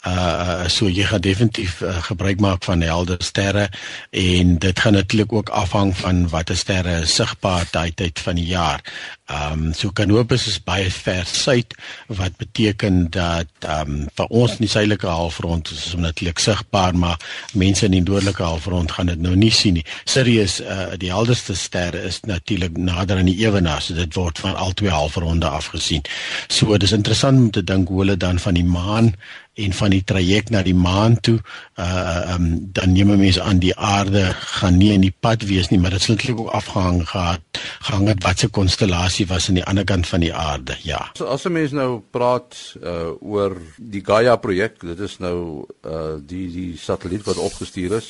Uh 0.04 0.68
so 0.68 0.88
jy 0.88 1.04
gaan 1.08 1.22
definitief 1.24 1.80
uh, 1.80 1.96
gebruik 2.04 2.40
maak 2.40 2.64
van 2.64 2.82
helder 2.84 3.20
sterre 3.24 3.68
en 4.10 4.58
dit 4.58 4.80
gaan 4.80 4.92
natuurlik 4.92 5.32
ook 5.32 5.48
afhang 5.48 5.96
van 5.96 6.28
watter 6.28 6.56
sterre 6.56 7.06
sigbaar 7.06 7.64
daai 7.70 7.94
tyd 7.94 8.20
van 8.20 8.36
die 8.36 8.46
jaar. 8.46 8.84
Ehm 9.24 9.52
um, 9.52 9.72
so 9.72 9.88
Canopus 9.90 10.46
is 10.46 10.58
baie 10.60 10.90
ver 10.90 11.24
suid 11.24 11.74
wat 12.06 12.36
beteken 12.36 13.06
dat 13.10 13.48
ehm 13.60 13.90
um, 13.90 14.08
vir 14.14 14.26
ons 14.26 14.58
in 14.58 14.66
die 14.66 14.68
suidelike 14.68 15.06
halfrond 15.08 15.70
is 15.70 15.84
dit 15.90 16.00
natuurlik 16.00 16.38
sigbaar 16.38 16.96
maar 16.96 17.16
mense 17.52 17.86
in 17.86 17.96
die 17.96 18.02
noordelike 18.02 18.42
halfrond 18.42 18.92
gaan 18.92 19.06
dit 19.06 19.20
nou 19.20 19.32
nie 19.36 19.50
sien 19.50 19.78
nie. 19.80 19.86
Sirius 20.04 20.58
uh, 20.60 20.92
die 21.00 21.08
helderste 21.08 21.56
ster 21.56 21.94
is 21.94 22.20
natuurlik 22.28 22.76
nader 22.76 23.16
aan 23.22 23.30
die 23.32 23.40
ewenaar 23.46 23.80
so 23.80 23.96
dit 23.96 24.14
word 24.14 24.38
van 24.38 24.56
al 24.56 24.76
twee 24.76 24.92
halfronde 24.92 25.48
afgesien. 25.48 26.04
So 26.48 26.76
dis 26.76 26.92
interessant 26.92 27.38
om 27.38 27.50
te 27.50 27.64
dink 27.64 27.88
hoe 27.88 28.04
hulle 28.04 28.16
dan 28.20 28.38
van 28.38 28.60
die 28.60 28.68
maan 28.68 29.14
en 29.54 29.72
van 29.72 29.90
die 29.94 30.02
traject 30.04 30.50
na 30.50 30.62
die 30.66 30.74
maan 30.74 31.16
toe 31.20 31.38
uh 31.78 32.34
um 32.34 32.46
dan 32.74 32.92
neem 32.92 33.12
mense 33.18 33.42
aan 33.42 33.60
die 33.62 33.74
aarde 33.76 34.24
gaan 34.58 34.78
nie 34.78 34.92
in 34.92 35.04
die 35.04 35.14
pad 35.26 35.44
wees 35.46 35.70
nie 35.70 35.78
maar 35.78 35.94
dit 35.94 36.02
sal 36.02 36.16
eintlik 36.16 36.40
ook 36.40 36.50
afhang 36.58 37.02
gehad 37.08 37.60
hang 37.90 38.06
dit 38.10 38.22
wat 38.24 38.38
se 38.38 38.48
konstellasie 38.48 39.26
was 39.30 39.48
aan 39.48 39.60
die 39.60 39.66
ander 39.70 39.84
kant 39.84 40.06
van 40.10 40.20
die 40.20 40.34
aarde 40.34 40.76
ja. 40.82 41.10
So, 41.14 41.26
as 41.26 41.44
'n 41.46 41.52
mens 41.52 41.72
nou 41.72 42.02
praat 42.10 42.56
uh 42.82 43.14
oor 43.20 43.56
die 43.78 44.02
Gaia 44.04 44.36
projek 44.36 44.80
dit 44.80 45.00
is 45.00 45.18
nou 45.18 45.66
uh 45.86 46.16
die 46.18 46.48
die 46.50 46.76
satelliet 46.78 47.24
wat 47.24 47.36
opgestuur 47.36 47.96
is. 48.00 48.08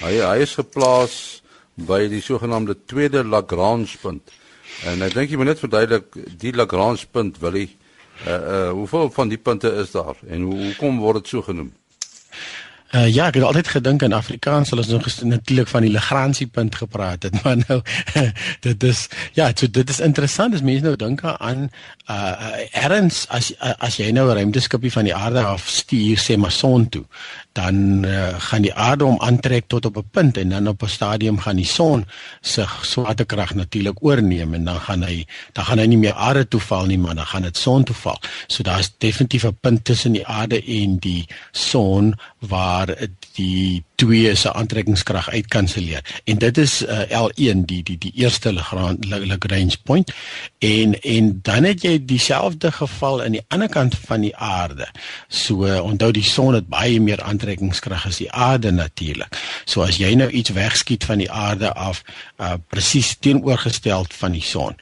Hy 0.00 0.14
hy 0.20 0.38
is 0.42 0.54
geplaas 0.54 1.42
by 1.74 2.06
die 2.08 2.20
sogenaamde 2.20 2.76
tweede 2.86 3.24
Lagrange 3.24 3.98
punt. 4.00 4.22
En 4.84 5.02
ek 5.02 5.14
dink 5.14 5.30
jy 5.30 5.36
moet 5.36 5.52
net 5.52 5.64
verduidelik 5.64 6.16
die 6.38 6.52
Lagrange 6.52 7.06
punt 7.12 7.38
wil 7.40 7.52
hy 7.52 7.66
uh 8.26 8.32
uh 8.32 8.70
hoeveel 8.70 9.10
van 9.10 9.28
die 9.28 9.38
punte 9.38 9.72
is 9.82 9.90
daar 9.90 10.14
en 10.28 10.40
hoe 10.42 10.64
hoekom 10.64 10.98
word 10.98 11.22
dit 11.22 11.28
so 11.28 11.42
genoem? 11.42 11.72
Uh, 12.94 13.08
ja, 13.10 13.26
ek 13.26 13.34
het 13.34 13.44
altyd 13.44 13.68
gedink 13.68 14.02
in 14.06 14.14
Afrikaans 14.14 14.70
sal 14.70 14.78
ons 14.78 14.88
nog 14.88 15.06
natuurlik 15.26 15.68
van 15.68 15.82
die 15.82 15.90
Lagrange 15.90 16.46
punt 16.46 16.74
gepraat 16.78 17.26
het, 17.26 17.34
maar 17.42 17.56
nou 17.66 17.80
dit 18.66 18.82
is 18.82 19.08
ja, 19.34 19.50
so 19.54 19.66
dit 19.70 19.90
is 19.90 20.00
interessant 20.00 20.54
as 20.54 20.62
mense 20.62 20.84
nou 20.84 20.94
dink 20.96 21.24
aan 21.24 21.66
uh 22.08 22.84
erns 22.86 23.24
as 23.34 23.50
as 23.58 23.96
jy 23.98 24.12
nou 24.14 24.28
'n 24.30 24.36
ruimteskipie 24.38 24.92
van 24.92 25.04
die 25.04 25.14
aarde 25.14 25.42
af 25.42 25.68
stuur 25.68 26.18
sê 26.18 26.36
maar 26.38 26.52
son 26.52 26.88
toe, 26.88 27.04
dan 27.52 28.04
uh, 28.06 28.34
gaan 28.38 28.62
die 28.62 28.74
aarde 28.74 29.04
hom 29.04 29.18
aantrek 29.20 29.64
tot 29.66 29.86
op 29.86 29.96
'n 29.96 30.08
punt 30.10 30.36
en 30.36 30.48
dan 30.48 30.68
op 30.68 30.82
'n 30.82 30.88
stadium 30.88 31.38
gaan 31.38 31.56
die 31.56 31.66
son 31.66 32.06
se 32.40 32.64
swaartekrag 32.82 33.54
natuurlik 33.54 33.98
oorneem 34.04 34.54
en 34.54 34.64
dan 34.64 34.80
gaan 34.80 35.02
hy 35.02 35.26
dan 35.52 35.64
gaan 35.64 35.78
hy 35.78 35.86
nie 35.86 35.98
meer 35.98 36.14
aarde 36.14 36.48
toe 36.48 36.60
val 36.60 36.86
nie, 36.86 36.98
maar 36.98 37.14
dan 37.14 37.26
gaan 37.26 37.42
dit 37.42 37.56
son 37.56 37.84
toe 37.84 37.96
val. 37.96 38.20
So 38.46 38.62
daar's 38.62 38.92
definitief 38.98 39.44
'n 39.44 39.58
punt 39.60 39.84
tussen 39.84 40.12
die 40.12 40.26
aarde 40.26 40.62
en 40.62 40.98
die 40.98 41.26
son 41.52 42.14
waar 42.38 42.86
die 43.34 43.84
twee 43.96 44.34
se 44.34 44.52
aantrekkingskrag 44.52 45.30
uitkanselleer. 45.30 46.04
En 46.24 46.38
dit 46.38 46.58
is 46.58 46.82
uh, 46.82 47.00
L1 47.10 47.64
die 47.68 47.82
die 47.82 47.98
die 47.98 48.12
eerste 48.14 48.52
Lagrange 48.52 49.78
point 49.84 50.12
en 50.58 51.00
en 51.00 51.38
dan 51.42 51.64
het 51.64 51.82
jy 51.82 51.96
dieselfde 52.04 52.72
geval 52.72 53.22
aan 53.22 53.38
die 53.38 53.44
ander 53.48 53.68
kant 53.68 53.96
van 54.06 54.20
die 54.20 54.36
aarde. 54.36 54.88
So 55.28 55.66
uh, 55.66 55.80
onthou 55.84 56.10
die 56.12 56.24
son 56.24 56.54
het 56.54 56.68
baie 56.68 57.00
meer 57.00 57.22
aantrekkingskrag 57.22 58.06
as 58.06 58.20
die 58.22 58.30
aarde 58.32 58.70
natuurlik. 58.70 59.40
So 59.64 59.82
as 59.86 60.00
jy 60.00 60.14
nou 60.14 60.30
iets 60.30 60.54
wegskiet 60.56 61.04
van 61.04 61.24
die 61.24 61.30
aarde 61.30 61.72
af 61.72 62.02
uh, 62.38 62.54
presies 62.68 63.16
teenoorgestel 63.20 64.06
van 64.20 64.36
die 64.36 64.44
son 64.44 64.76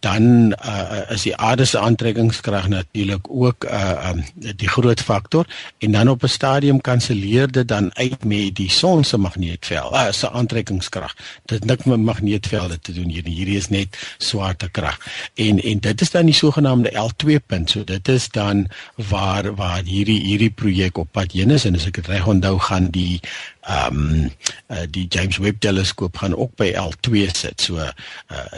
dan 0.00 0.54
uh, 0.64 1.10
is 1.10 1.22
die 1.26 1.36
aarde 1.36 1.64
se 1.64 1.78
aantrekkingskrag 1.78 2.68
natuurlik 2.68 3.26
ook 3.28 3.64
'n 3.64 3.74
uh, 3.74 4.10
um, 4.10 4.24
die 4.56 4.68
groot 4.68 5.00
faktor 5.00 5.46
en 5.78 5.90
dan 5.92 6.08
op 6.08 6.22
'n 6.22 6.26
stadium 6.26 6.80
kanselleer 6.80 7.50
dit 7.50 7.68
dan 7.68 7.94
uit 7.94 8.24
met 8.24 8.54
die 8.54 8.70
son 8.70 9.04
se 9.04 9.16
magneetveld, 9.18 9.92
uh, 9.92 10.10
se 10.10 10.30
aantrekkingskrag. 10.30 11.16
Dit 11.44 11.64
nik 11.64 11.84
met 11.84 12.00
magneetvelde 12.00 12.78
te 12.80 12.92
doen 12.92 13.08
hier. 13.08 13.24
Hierdie 13.24 13.56
is 13.56 13.68
net 13.68 14.14
swaartekrag. 14.18 14.98
En 15.34 15.62
en 15.62 15.78
dit 15.78 16.00
is 16.00 16.10
dan 16.10 16.24
die 16.24 16.34
sogenaamde 16.34 16.90
L2 16.90 17.46
punt. 17.46 17.70
So 17.70 17.84
dit 17.84 18.08
is 18.08 18.28
dan 18.28 18.66
waar 18.94 19.54
waar 19.54 19.82
hierdie 19.82 20.20
hierdie 20.20 20.50
projek 20.50 20.98
op 20.98 21.08
pad 21.10 21.32
heen 21.32 21.50
is 21.50 21.64
en 21.64 21.74
as 21.74 21.86
ek 21.86 21.94
dit 21.94 22.06
reg 22.06 22.26
onthou 22.26 22.58
gaan 22.58 22.86
die 22.90 23.20
ehm 23.68 23.96
um, 23.96 24.30
uh, 24.68 24.84
die 24.90 25.06
James 25.08 25.36
Webb 25.36 25.60
teleskoop 25.60 26.16
gaan 26.16 26.36
ook 26.36 26.54
by 26.56 26.72
L2 26.72 27.28
sit. 27.32 27.60
So 27.60 27.76
uh, 27.76 27.90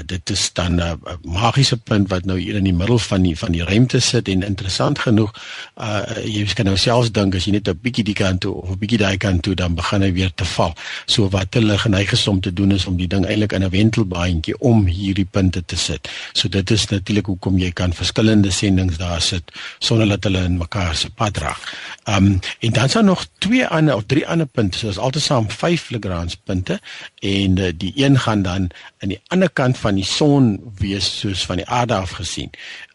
dit 0.06 0.30
is 0.30 0.52
dan 0.52 0.74
'n 0.74 0.80
uh, 0.80 0.92
magiese 1.22 1.76
punt 1.76 2.08
wat 2.08 2.24
nou 2.24 2.38
hier 2.38 2.54
in 2.54 2.64
die 2.64 2.74
middel 2.74 2.98
van 2.98 3.22
die 3.22 3.38
van 3.38 3.52
die 3.52 3.64
ruimte 3.64 4.00
sit 4.00 4.28
en 4.28 4.42
interessant 4.42 4.98
genoeg 4.98 5.32
uh 5.76 6.02
jy 6.24 6.44
kan 6.54 6.64
nou 6.64 6.76
selfs 6.76 7.10
dink 7.12 7.34
as 7.34 7.44
jy 7.44 7.52
net 7.52 7.68
'n 7.68 7.78
bietjie 7.82 8.04
die 8.04 8.14
kant 8.14 8.40
toe 8.40 8.54
of 8.54 8.70
'n 8.70 8.78
bietjie 8.78 8.98
daai 8.98 9.16
kant 9.16 9.42
toe 9.42 9.54
dan 9.54 9.74
begin 9.74 10.02
hy 10.02 10.12
weer 10.12 10.30
te 10.34 10.44
val. 10.44 10.74
So 11.06 11.28
wat 11.28 11.54
hulle 11.54 11.78
geneig 11.78 12.12
is 12.12 12.26
om 12.28 12.40
te 12.40 12.52
doen 12.52 12.72
is 12.72 12.86
om 12.86 12.96
die 12.96 13.08
ding 13.08 13.26
eintlik 13.26 13.52
in 13.52 13.64
'n 13.64 13.70
wentelbaantjie 13.70 14.58
om 14.58 14.86
hierdie 14.86 15.28
punte 15.30 15.64
te 15.64 15.76
sit. 15.76 16.08
So 16.32 16.48
dit 16.48 16.70
is 16.70 16.86
natuurlik 16.86 17.26
hoekom 17.26 17.58
jy 17.58 17.70
kan 17.70 17.92
verskillende 17.92 18.50
sendinge 18.50 18.96
daar 18.96 19.22
sit 19.22 19.42
sonder 19.78 20.08
dat 20.08 20.24
hulle 20.24 20.44
in 20.44 20.58
mekaar 20.58 20.94
se 20.94 21.10
pad 21.10 21.36
raak. 21.36 21.62
Um 22.06 22.38
en 22.60 22.72
dan 22.72 22.88
daar 22.92 23.04
nog 23.04 23.26
twee 23.38 23.66
ander 23.66 23.94
of 23.94 24.04
drie 24.06 24.26
ander 24.26 24.46
punte. 24.46 24.78
So 24.78 24.99
altesaam 25.00 25.50
5 25.50 25.90
Lagrange 25.90 26.36
punte 26.44 26.80
en 27.18 27.56
uh, 27.56 27.72
die 27.76 27.92
een 27.96 28.18
gaan 28.18 28.42
dan 28.42 28.70
aan 28.98 29.08
die 29.08 29.20
ander 29.26 29.50
kant 29.50 29.78
van 29.78 29.94
die 29.94 30.04
son 30.04 30.72
wees 30.78 31.18
soos 31.18 31.46
van 31.46 31.56
die 31.56 31.66
aarde 31.66 31.94
af 31.94 32.10
gesien. 32.10 32.50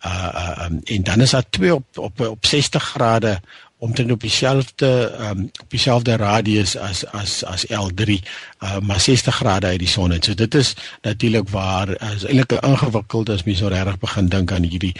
Uh, 0.05 0.29
uh 0.35 0.65
um, 0.65 0.81
en 0.83 1.03
dan 1.03 1.21
is 1.21 1.29
daar 1.29 1.49
twee 1.49 1.73
op 1.73 1.97
op 1.97 2.19
op 2.19 2.45
60 2.45 2.83
grade 2.83 3.39
omtrent 3.77 4.11
op 4.11 4.21
dieselfde 4.21 5.17
um, 5.19 5.49
op 5.61 5.69
dieselfde 5.69 6.15
radius 6.15 6.77
as 6.77 7.05
as 7.05 7.43
as 7.43 7.65
L3 7.65 8.09
uh, 8.09 8.79
maar 8.79 8.99
60 8.99 9.35
grade 9.35 9.67
uit 9.67 9.79
die 9.79 9.88
son 9.88 10.11
en 10.11 10.23
so 10.23 10.33
dit 10.33 10.55
is 10.55 10.75
natuurlik 11.01 11.49
waar 11.49 11.89
is 12.13 12.23
eintlik 12.23 12.55
'n 12.55 12.65
ingewikkelde 12.71 13.33
as 13.33 13.43
mens 13.43 13.59
so 13.59 13.67
regtig 13.67 13.99
begin 13.99 14.27
dink 14.27 14.51
aan 14.51 14.63
hierdie 14.63 14.95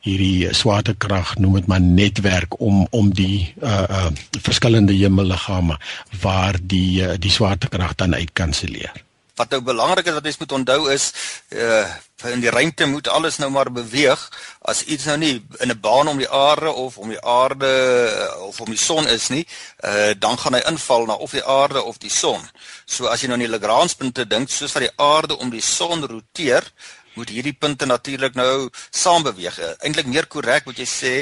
hierdie 0.00 0.54
swaartekrag 0.54 1.36
noem 1.38 1.54
dit 1.54 1.66
maar 1.66 1.80
netwerk 1.80 2.60
om 2.60 2.86
om 2.90 3.14
die 3.14 3.54
uh 3.62 3.82
uh 3.88 4.06
verskillende 4.40 4.92
hemelliggame 4.92 5.78
waar 6.20 6.56
die 6.62 7.02
uh, 7.02 7.14
die 7.18 7.30
swaartekrag 7.30 7.94
dan 7.94 8.14
uitkanselleer. 8.14 9.07
Wat 9.38 9.54
nou 9.54 9.60
belangrik 9.62 10.06
is 10.10 10.16
wat 10.18 10.26
jy 10.26 10.34
moet 10.42 10.54
onthou 10.60 10.80
is 10.92 11.12
uh 11.54 11.86
in 12.26 12.40
die 12.42 12.50
ruimte 12.50 12.86
moet 12.90 13.06
alles 13.14 13.36
nou 13.38 13.46
maar 13.54 13.68
beweeg 13.70 14.18
as 14.66 14.80
iets 14.90 15.04
nou 15.06 15.14
nie 15.16 15.34
in 15.62 15.70
'n 15.70 15.80
baan 15.80 16.08
om 16.10 16.18
die 16.18 16.30
aarde 16.30 16.72
of 16.72 16.98
om 16.98 17.08
die 17.08 17.20
aarde 17.22 17.70
uh, 17.70 18.42
of 18.42 18.60
om 18.60 18.70
die 18.70 18.84
son 18.84 19.06
is 19.06 19.28
nie 19.28 19.46
uh 19.86 20.10
dan 20.18 20.38
gaan 20.38 20.58
hy 20.58 20.62
inval 20.66 21.06
na 21.06 21.14
of 21.14 21.30
die 21.30 21.44
aarde 21.44 21.82
of 21.82 21.98
die 21.98 22.10
son. 22.10 22.42
So 22.86 23.06
as 23.06 23.20
jy 23.20 23.28
nou 23.30 23.38
aan 23.38 23.46
die 23.46 23.54
Lagrange 23.54 23.94
punte 23.96 24.26
dink 24.26 24.50
soos 24.50 24.74
wat 24.74 24.82
die 24.82 24.96
aarde 24.96 25.38
om 25.38 25.50
die 25.50 25.62
son 25.62 26.02
roteer 26.02 26.66
moet 27.14 27.30
hierdie 27.34 27.56
punte 27.58 27.86
natuurlik 27.86 28.34
nou 28.34 28.68
saam 28.90 29.22
beweeg. 29.22 29.58
Eintlik 29.82 30.06
meer 30.06 30.26
korrek 30.26 30.66
moet 30.66 30.78
jy 30.78 30.86
sê 30.86 31.14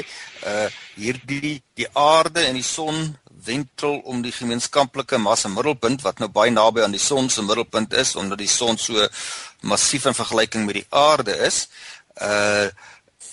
uh 0.45 0.67
hierdie 0.97 1.61
die 1.77 1.89
aarde 1.93 2.47
en 2.49 2.57
die 2.57 2.65
son 2.65 3.17
wentel 3.47 3.99
om 4.11 4.21
die 4.21 4.33
gemeenskaplike 4.35 5.19
massa 5.21 5.49
middelpunt 5.51 6.03
wat 6.05 6.19
nou 6.21 6.29
baie 6.33 6.51
naby 6.51 6.83
aan 6.83 6.95
die 6.95 7.01
son 7.01 7.29
se 7.33 7.43
middelpunt 7.45 7.95
is 8.03 8.15
omdat 8.19 8.41
die 8.43 8.51
son 8.51 8.77
so 8.77 9.07
massief 9.61 10.05
in 10.05 10.17
vergelyking 10.17 10.67
met 10.67 10.81
die 10.81 10.87
aarde 10.89 11.37
is. 11.49 11.67
Uh 12.21 12.69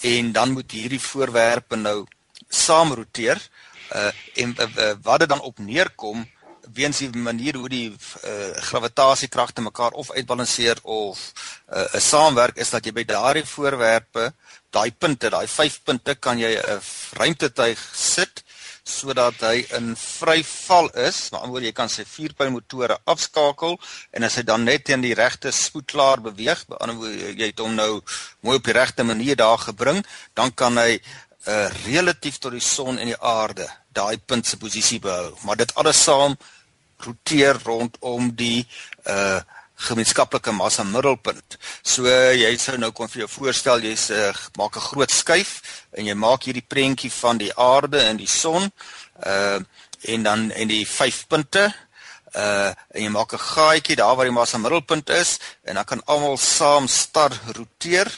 en 0.04 0.32
dan 0.36 0.50
moet 0.52 0.72
hierdie 0.76 1.00
voorwerpe 1.00 1.78
nou 1.80 2.02
saam 2.48 2.92
roteer. 2.92 3.40
Uh 3.88 4.10
en 4.42 4.56
uh, 4.60 4.92
wat 5.02 5.24
dit 5.24 5.28
dan 5.28 5.40
op 5.40 5.58
neerkom 5.58 6.26
weens 6.72 6.98
die 6.98 7.10
manier 7.12 7.56
hoe 7.56 7.68
die 7.68 7.88
uh, 7.90 8.50
gravitasiekragte 8.68 9.60
mekaar 9.64 9.92
of 9.92 10.12
uitbalanseer 10.12 10.78
of 10.82 11.32
'n 11.68 11.78
uh, 11.78 12.00
saamwerk 12.00 12.56
is 12.56 12.70
dat 12.70 12.84
jy 12.84 12.92
by 12.92 13.04
daardie 13.04 13.44
voorwerpe, 13.44 14.32
daai 14.70 14.92
punte, 14.92 15.30
daai 15.30 15.46
5 15.48 15.82
punte 15.84 16.14
kan 16.14 16.38
jy 16.38 16.56
'n 16.56 16.80
ruimtetuig 17.12 17.80
sit 17.92 18.44
sodat 18.84 19.40
hy 19.40 19.64
in 19.76 19.94
vryval 19.96 20.90
is. 21.06 21.30
Maar 21.32 21.46
anders 21.46 21.64
jy 21.64 21.72
kan 21.76 21.90
sy 21.90 22.04
vierpyl 22.08 22.52
motore 22.52 22.98
afskakel 23.10 23.78
en 24.12 24.26
as 24.28 24.38
hy 24.38 24.44
dan 24.46 24.66
net 24.68 24.84
teen 24.88 25.04
die 25.04 25.14
regte 25.16 25.52
spoed 25.52 25.88
klaar 25.90 26.20
beweeg, 26.24 26.66
anders 26.78 27.32
jy 27.34 27.50
het 27.50 27.62
hom 27.64 27.74
nou 27.76 28.02
mooi 28.44 28.58
op 28.60 28.68
die 28.68 28.76
regte 28.76 29.06
manier 29.06 29.36
daar 29.40 29.58
gebring, 29.58 30.04
dan 30.36 30.52
kan 30.52 30.78
hy 30.78 30.98
uh, 31.00 31.68
relatief 31.86 32.38
tot 32.38 32.52
die 32.52 32.64
son 32.64 33.00
en 33.00 33.10
die 33.12 33.20
aarde 33.20 33.68
daai 33.94 34.18
punt 34.18 34.46
se 34.46 34.60
posisie 34.60 35.00
behou. 35.00 35.32
Maar 35.44 35.62
dit 35.64 35.74
alles 35.80 36.02
saam 36.04 36.36
roteer 37.04 37.60
rondom 37.64 38.32
die 38.36 38.66
uh 39.08 39.40
gemeenskaplike 39.74 40.52
massa 40.52 40.84
middelpunt. 40.84 41.58
So 41.82 42.06
jy 42.06 42.50
sou 42.58 42.76
nou 42.78 42.92
kon 42.92 43.10
vir 43.10 43.24
jou 43.24 43.30
voorstel 43.30 43.82
jy's 43.84 44.10
uh, 44.10 44.32
maak 44.58 44.76
'n 44.76 44.86
groot 44.88 45.10
skuif 45.10 45.62
en 45.92 46.06
jy 46.06 46.14
maak 46.14 46.46
hierdie 46.46 46.66
prentjie 46.66 47.10
van 47.10 47.38
die 47.38 47.52
aarde 47.56 48.00
en 48.00 48.16
die 48.16 48.30
son 48.30 48.70
uh 49.26 49.60
en 50.04 50.22
dan 50.22 50.50
en 50.52 50.68
die 50.68 50.84
vyf 50.84 51.24
punte 51.28 51.72
uh 52.36 52.70
en 52.94 53.02
jy 53.02 53.08
maak 53.08 53.32
'n 53.34 53.38
gaatjie 53.38 53.96
daar 53.96 54.16
waar 54.16 54.26
die 54.26 54.38
massa 54.38 54.58
middelpunt 54.58 55.10
is 55.10 55.38
en 55.64 55.74
dan 55.74 55.84
kan 55.84 56.04
almal 56.06 56.36
saam 56.36 56.88
star 56.88 57.32
roteer. 57.56 58.08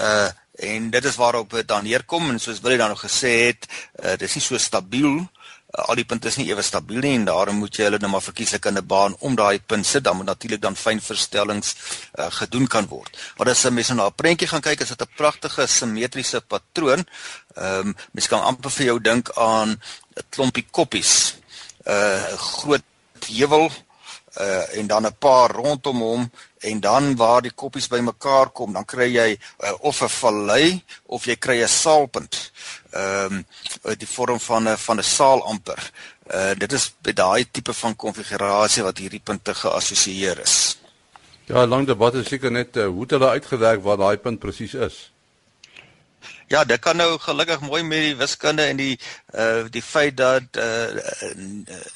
Uh 0.00 0.30
en 0.52 0.90
dit 0.90 1.04
is 1.04 1.16
waarop 1.16 1.50
dit 1.50 1.68
dan 1.68 1.84
neerkom 1.84 2.30
en 2.30 2.38
soos 2.38 2.60
Willie 2.60 2.78
dan 2.78 2.88
nog 2.88 3.00
gesê 3.00 3.46
het, 3.48 3.66
uh 4.04 4.16
dis 4.16 4.34
nie 4.34 4.44
so 4.44 4.58
stabiel 4.58 5.26
al 5.72 5.96
die 5.96 6.04
punte 6.04 6.28
is 6.28 6.36
nie 6.36 6.50
ewe 6.50 6.62
stabiel 6.62 7.00
nie 7.00 7.14
en 7.16 7.24
daarom 7.24 7.56
moet 7.62 7.78
jy 7.78 7.86
hulle 7.86 7.98
nou 8.00 8.10
maar 8.12 8.24
verkieslik 8.24 8.66
in 8.68 8.76
'n 8.76 8.86
baan 8.86 9.16
om 9.20 9.34
daai 9.34 9.58
punt 9.58 9.86
sit 9.86 10.04
dan 10.04 10.16
moet 10.16 10.26
natuurlik 10.26 10.60
dan 10.60 10.76
fyn 10.76 11.00
verstellings 11.00 11.74
uh, 12.18 12.26
gedoen 12.30 12.66
kan 12.66 12.86
word. 12.86 13.16
Maar 13.36 13.48
as 13.48 13.64
'n 13.64 13.74
mens 13.74 13.88
nou 13.88 13.96
na 13.96 14.06
'n 14.06 14.14
prentjie 14.14 14.48
gaan 14.48 14.60
kyk 14.60 14.80
is 14.80 14.88
dit 14.88 15.02
'n 15.02 15.16
pragtige 15.16 15.66
simmetriese 15.66 16.40
patroon. 16.40 17.06
Ehm 17.56 17.88
um, 17.88 17.96
mens 18.12 18.28
kan 18.28 18.42
amper 18.42 18.70
vir 18.70 18.86
jou 18.86 19.00
dink 19.00 19.30
aan 19.36 19.70
'n 19.70 20.24
klompie 20.28 20.66
koppies. 20.70 21.34
'n 21.86 21.90
uh, 21.90 22.36
groot 22.36 22.84
heuwel 23.26 23.70
uh 24.40 24.76
en 24.78 24.86
dan 24.86 25.06
'n 25.06 25.16
paar 25.18 25.50
rondom 25.50 26.00
hom 26.00 26.30
en 26.62 26.80
dan 26.80 27.16
waar 27.16 27.42
die 27.42 27.54
koppies 27.54 27.88
bymekaar 27.88 28.50
kom, 28.50 28.72
dan 28.72 28.84
kry 28.84 29.08
jy 29.10 29.28
uh, 29.34 29.72
of 29.80 30.02
'n 30.02 30.08
vallei 30.08 30.82
of 31.06 31.24
jy 31.26 31.36
kry 31.36 31.62
'n 31.62 31.68
saalpunt. 31.68 32.52
Ehm 32.90 33.44
um, 33.84 33.96
die 33.98 34.08
vorm 34.08 34.40
van 34.40 34.68
'n 34.68 34.76
van 34.76 34.98
'n 34.98 35.02
saal 35.02 35.44
amper. 35.44 35.90
Uh 36.26 36.54
dit 36.54 36.72
is 36.72 36.94
by 37.02 37.12
daai 37.12 37.50
tipe 37.50 37.72
van 37.72 37.96
konfigurasie 37.96 38.82
wat 38.82 38.98
hierdie 38.98 39.24
punte 39.24 39.54
geassosieer 39.54 40.38
is. 40.40 40.78
Ja, 41.46 41.66
lang 41.66 41.86
debat 41.86 42.14
is 42.14 42.28
seker 42.28 42.50
net 42.50 42.76
uh, 42.76 42.86
hoe 42.86 43.06
dit 43.06 43.18
hulle 43.18 43.30
uitgewerk 43.30 43.82
waar 43.82 43.96
daai 43.96 44.16
punt 44.16 44.38
presies 44.38 44.74
is. 44.74 45.11
Ja, 46.52 46.64
dit 46.68 46.80
kan 46.84 46.96
nou 47.00 47.14
gelukkig 47.18 47.62
mooi 47.64 47.80
met 47.82 48.02
die 48.04 48.16
wiskunde 48.20 48.66
en 48.68 48.76
die 48.76 48.98
uh 49.40 49.64
die 49.72 49.82
feit 49.82 50.16
dat 50.16 50.58
uh 50.60 51.00